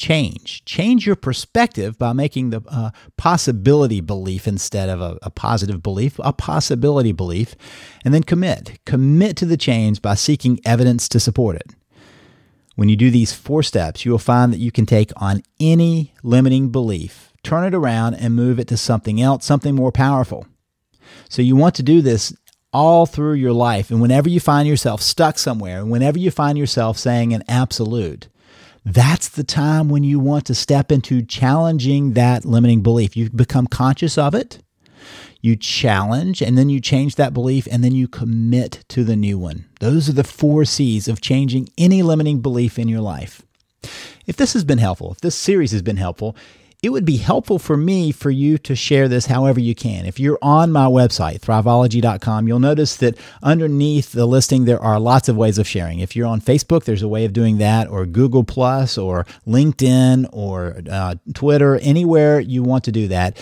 change. 0.00 0.64
Change 0.64 1.06
your 1.06 1.14
perspective 1.14 1.96
by 1.96 2.12
making 2.12 2.50
the 2.50 2.62
uh, 2.68 2.90
possibility 3.16 4.00
belief 4.00 4.48
instead 4.48 4.88
of 4.88 5.00
a, 5.00 5.18
a, 5.22 5.30
positive 5.30 5.82
belief, 5.82 6.18
a 6.24 6.32
possibility 6.32 7.12
belief, 7.12 7.54
and 8.04 8.12
then 8.12 8.24
commit. 8.24 8.80
Commit 8.84 9.36
to 9.36 9.46
the 9.46 9.56
change 9.56 10.02
by 10.02 10.14
seeking 10.14 10.58
evidence 10.64 11.08
to 11.10 11.20
support 11.20 11.56
it. 11.56 11.74
When 12.74 12.88
you 12.88 12.96
do 12.96 13.10
these 13.10 13.32
four 13.32 13.62
steps, 13.62 14.04
you 14.04 14.10
will 14.10 14.18
find 14.18 14.52
that 14.52 14.58
you 14.58 14.72
can 14.72 14.86
take 14.86 15.12
on 15.16 15.42
any 15.60 16.14
limiting 16.24 16.70
belief 16.70 17.30
turn 17.42 17.64
it 17.64 17.74
around 17.74 18.14
and 18.14 18.34
move 18.34 18.58
it 18.58 18.68
to 18.68 18.76
something 18.76 19.20
else, 19.20 19.44
something 19.44 19.74
more 19.74 19.92
powerful. 19.92 20.46
So 21.28 21.42
you 21.42 21.56
want 21.56 21.74
to 21.76 21.82
do 21.82 22.02
this 22.02 22.34
all 22.72 23.06
through 23.06 23.34
your 23.34 23.52
life. 23.52 23.90
And 23.90 24.00
whenever 24.00 24.28
you 24.28 24.40
find 24.40 24.68
yourself 24.68 25.02
stuck 25.02 25.38
somewhere, 25.38 25.84
whenever 25.84 26.18
you 26.18 26.30
find 26.30 26.56
yourself 26.56 26.98
saying 26.98 27.32
an 27.32 27.42
absolute, 27.48 28.28
that's 28.84 29.28
the 29.28 29.44
time 29.44 29.88
when 29.88 30.04
you 30.04 30.18
want 30.18 30.46
to 30.46 30.54
step 30.54 30.90
into 30.90 31.22
challenging 31.22 32.14
that 32.14 32.44
limiting 32.44 32.82
belief. 32.82 33.16
You 33.16 33.30
become 33.30 33.66
conscious 33.66 34.16
of 34.16 34.34
it, 34.34 34.58
you 35.40 35.56
challenge, 35.56 36.40
and 36.42 36.56
then 36.56 36.68
you 36.68 36.80
change 36.80 37.16
that 37.16 37.34
belief, 37.34 37.68
and 37.70 37.84
then 37.84 37.92
you 37.92 38.08
commit 38.08 38.84
to 38.88 39.04
the 39.04 39.16
new 39.16 39.38
one. 39.38 39.66
Those 39.80 40.08
are 40.08 40.14
the 40.14 40.24
four 40.24 40.64
C's 40.64 41.08
of 41.08 41.20
changing 41.20 41.68
any 41.76 42.02
limiting 42.02 42.40
belief 42.40 42.78
in 42.78 42.88
your 42.88 43.00
life. 43.00 43.42
If 44.26 44.36
this 44.36 44.52
has 44.52 44.64
been 44.64 44.78
helpful, 44.78 45.12
if 45.12 45.20
this 45.20 45.34
series 45.34 45.72
has 45.72 45.82
been 45.82 45.96
helpful, 45.96 46.36
it 46.82 46.90
would 46.90 47.04
be 47.04 47.18
helpful 47.18 47.58
for 47.58 47.76
me 47.76 48.10
for 48.10 48.30
you 48.30 48.56
to 48.58 48.74
share 48.74 49.06
this 49.06 49.26
however 49.26 49.60
you 49.60 49.74
can. 49.74 50.06
If 50.06 50.18
you're 50.18 50.38
on 50.40 50.72
my 50.72 50.86
website, 50.86 51.40
thriveology.com, 51.40 52.48
you'll 52.48 52.58
notice 52.58 52.96
that 52.96 53.18
underneath 53.42 54.12
the 54.12 54.26
listing, 54.26 54.64
there 54.64 54.80
are 54.80 54.98
lots 54.98 55.28
of 55.28 55.36
ways 55.36 55.58
of 55.58 55.68
sharing. 55.68 55.98
If 55.98 56.16
you're 56.16 56.26
on 56.26 56.40
Facebook, 56.40 56.84
there's 56.84 57.02
a 57.02 57.08
way 57.08 57.26
of 57.26 57.34
doing 57.34 57.58
that, 57.58 57.88
or 57.88 58.06
Google 58.06 58.44
Plus, 58.44 58.96
or 58.96 59.26
LinkedIn, 59.46 60.28
or 60.32 60.80
uh, 60.90 61.16
Twitter, 61.34 61.76
anywhere 61.76 62.40
you 62.40 62.62
want 62.62 62.84
to 62.84 62.92
do 62.92 63.08
that, 63.08 63.36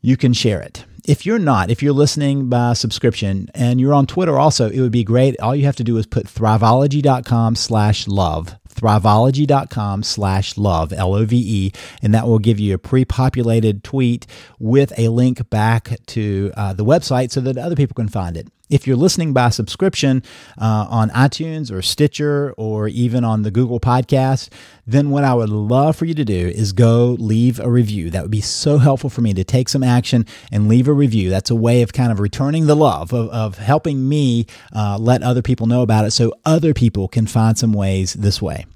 you 0.00 0.16
can 0.16 0.32
share 0.32 0.60
it. 0.60 0.84
If 1.04 1.26
you're 1.26 1.38
not, 1.38 1.70
if 1.70 1.82
you're 1.82 1.92
listening 1.92 2.48
by 2.48 2.74
subscription 2.74 3.48
and 3.54 3.80
you're 3.80 3.94
on 3.94 4.06
Twitter 4.06 4.38
also, 4.38 4.68
it 4.70 4.80
would 4.80 4.92
be 4.92 5.04
great. 5.04 5.40
All 5.40 5.56
you 5.56 5.64
have 5.64 5.76
to 5.76 5.84
do 5.84 5.96
is 5.96 6.06
put 6.06 6.26
thriveology.com 6.26 7.56
slash 7.56 8.06
love 8.06 8.56
thriveology.com 8.78 10.02
slash 10.02 10.56
love, 10.56 10.92
L-O-V-E, 10.92 11.72
and 12.02 12.14
that 12.14 12.26
will 12.26 12.38
give 12.38 12.60
you 12.60 12.74
a 12.74 12.78
pre-populated 12.78 13.82
tweet 13.82 14.26
with 14.58 14.96
a 14.98 15.08
link 15.08 15.48
back 15.50 15.96
to 16.06 16.52
uh, 16.56 16.72
the 16.72 16.84
website 16.84 17.30
so 17.30 17.40
that 17.40 17.56
other 17.56 17.76
people 17.76 17.94
can 17.94 18.08
find 18.08 18.36
it. 18.36 18.48
If 18.70 18.86
you're 18.86 18.96
listening 18.96 19.32
by 19.32 19.48
subscription 19.48 20.22
uh, 20.60 20.86
on 20.90 21.08
iTunes 21.10 21.72
or 21.72 21.80
Stitcher 21.80 22.52
or 22.56 22.86
even 22.88 23.24
on 23.24 23.42
the 23.42 23.50
Google 23.50 23.80
Podcast, 23.80 24.50
then 24.86 25.10
what 25.10 25.24
I 25.24 25.34
would 25.34 25.48
love 25.48 25.96
for 25.96 26.04
you 26.04 26.14
to 26.14 26.24
do 26.24 26.48
is 26.48 26.72
go 26.72 27.16
leave 27.18 27.60
a 27.60 27.70
review. 27.70 28.10
That 28.10 28.22
would 28.22 28.30
be 28.30 28.42
so 28.42 28.78
helpful 28.78 29.08
for 29.08 29.22
me 29.22 29.32
to 29.34 29.44
take 29.44 29.68
some 29.68 29.82
action 29.82 30.26
and 30.52 30.68
leave 30.68 30.86
a 30.86 30.92
review. 30.92 31.30
That's 31.30 31.50
a 31.50 31.54
way 31.54 31.80
of 31.82 31.92
kind 31.92 32.12
of 32.12 32.20
returning 32.20 32.66
the 32.66 32.76
love, 32.76 33.12
of, 33.12 33.30
of 33.30 33.58
helping 33.58 34.08
me 34.08 34.46
uh, 34.74 34.98
let 34.98 35.22
other 35.22 35.42
people 35.42 35.66
know 35.66 35.82
about 35.82 36.04
it 36.04 36.10
so 36.10 36.34
other 36.44 36.74
people 36.74 37.08
can 37.08 37.26
find 37.26 37.58
some 37.58 37.72
ways 37.72 38.12
this 38.14 38.42
way. 38.42 38.66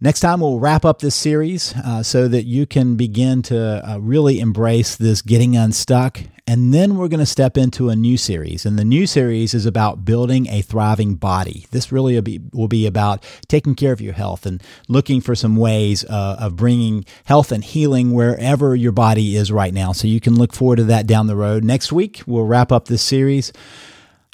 Next 0.00 0.20
time, 0.20 0.38
we'll 0.40 0.60
wrap 0.60 0.84
up 0.84 1.00
this 1.00 1.16
series 1.16 1.74
uh, 1.74 2.04
so 2.04 2.28
that 2.28 2.44
you 2.44 2.66
can 2.66 2.94
begin 2.94 3.42
to 3.42 3.84
uh, 3.84 3.98
really 3.98 4.38
embrace 4.38 4.94
this 4.94 5.22
getting 5.22 5.56
unstuck. 5.56 6.20
And 6.46 6.72
then 6.72 6.96
we're 6.96 7.08
going 7.08 7.18
to 7.18 7.26
step 7.26 7.58
into 7.58 7.88
a 7.88 7.96
new 7.96 8.16
series. 8.16 8.64
And 8.64 8.78
the 8.78 8.84
new 8.84 9.08
series 9.08 9.54
is 9.54 9.66
about 9.66 10.04
building 10.04 10.46
a 10.46 10.62
thriving 10.62 11.16
body. 11.16 11.66
This 11.72 11.90
really 11.90 12.14
will 12.14 12.22
be, 12.22 12.40
will 12.52 12.68
be 12.68 12.86
about 12.86 13.24
taking 13.48 13.74
care 13.74 13.92
of 13.92 14.00
your 14.00 14.12
health 14.12 14.46
and 14.46 14.62
looking 14.86 15.20
for 15.20 15.34
some 15.34 15.56
ways 15.56 16.04
uh, 16.04 16.36
of 16.38 16.54
bringing 16.54 17.04
health 17.24 17.50
and 17.50 17.64
healing 17.64 18.12
wherever 18.12 18.76
your 18.76 18.92
body 18.92 19.34
is 19.34 19.50
right 19.50 19.74
now. 19.74 19.90
So 19.90 20.06
you 20.06 20.20
can 20.20 20.36
look 20.36 20.52
forward 20.52 20.76
to 20.76 20.84
that 20.84 21.08
down 21.08 21.26
the 21.26 21.34
road. 21.34 21.64
Next 21.64 21.90
week, 21.90 22.22
we'll 22.24 22.46
wrap 22.46 22.70
up 22.70 22.86
this 22.86 23.02
series. 23.02 23.52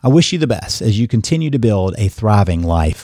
I 0.03 0.09
wish 0.09 0.35
you 0.35 0.39
the 0.39 0.47
best 0.47 0.83
as 0.83 1.01
you 1.01 1.09
continue 1.09 1.49
to 1.49 1.59
build 1.59 1.95
a 1.97 2.09
thriving 2.09 2.63
life. 2.63 3.04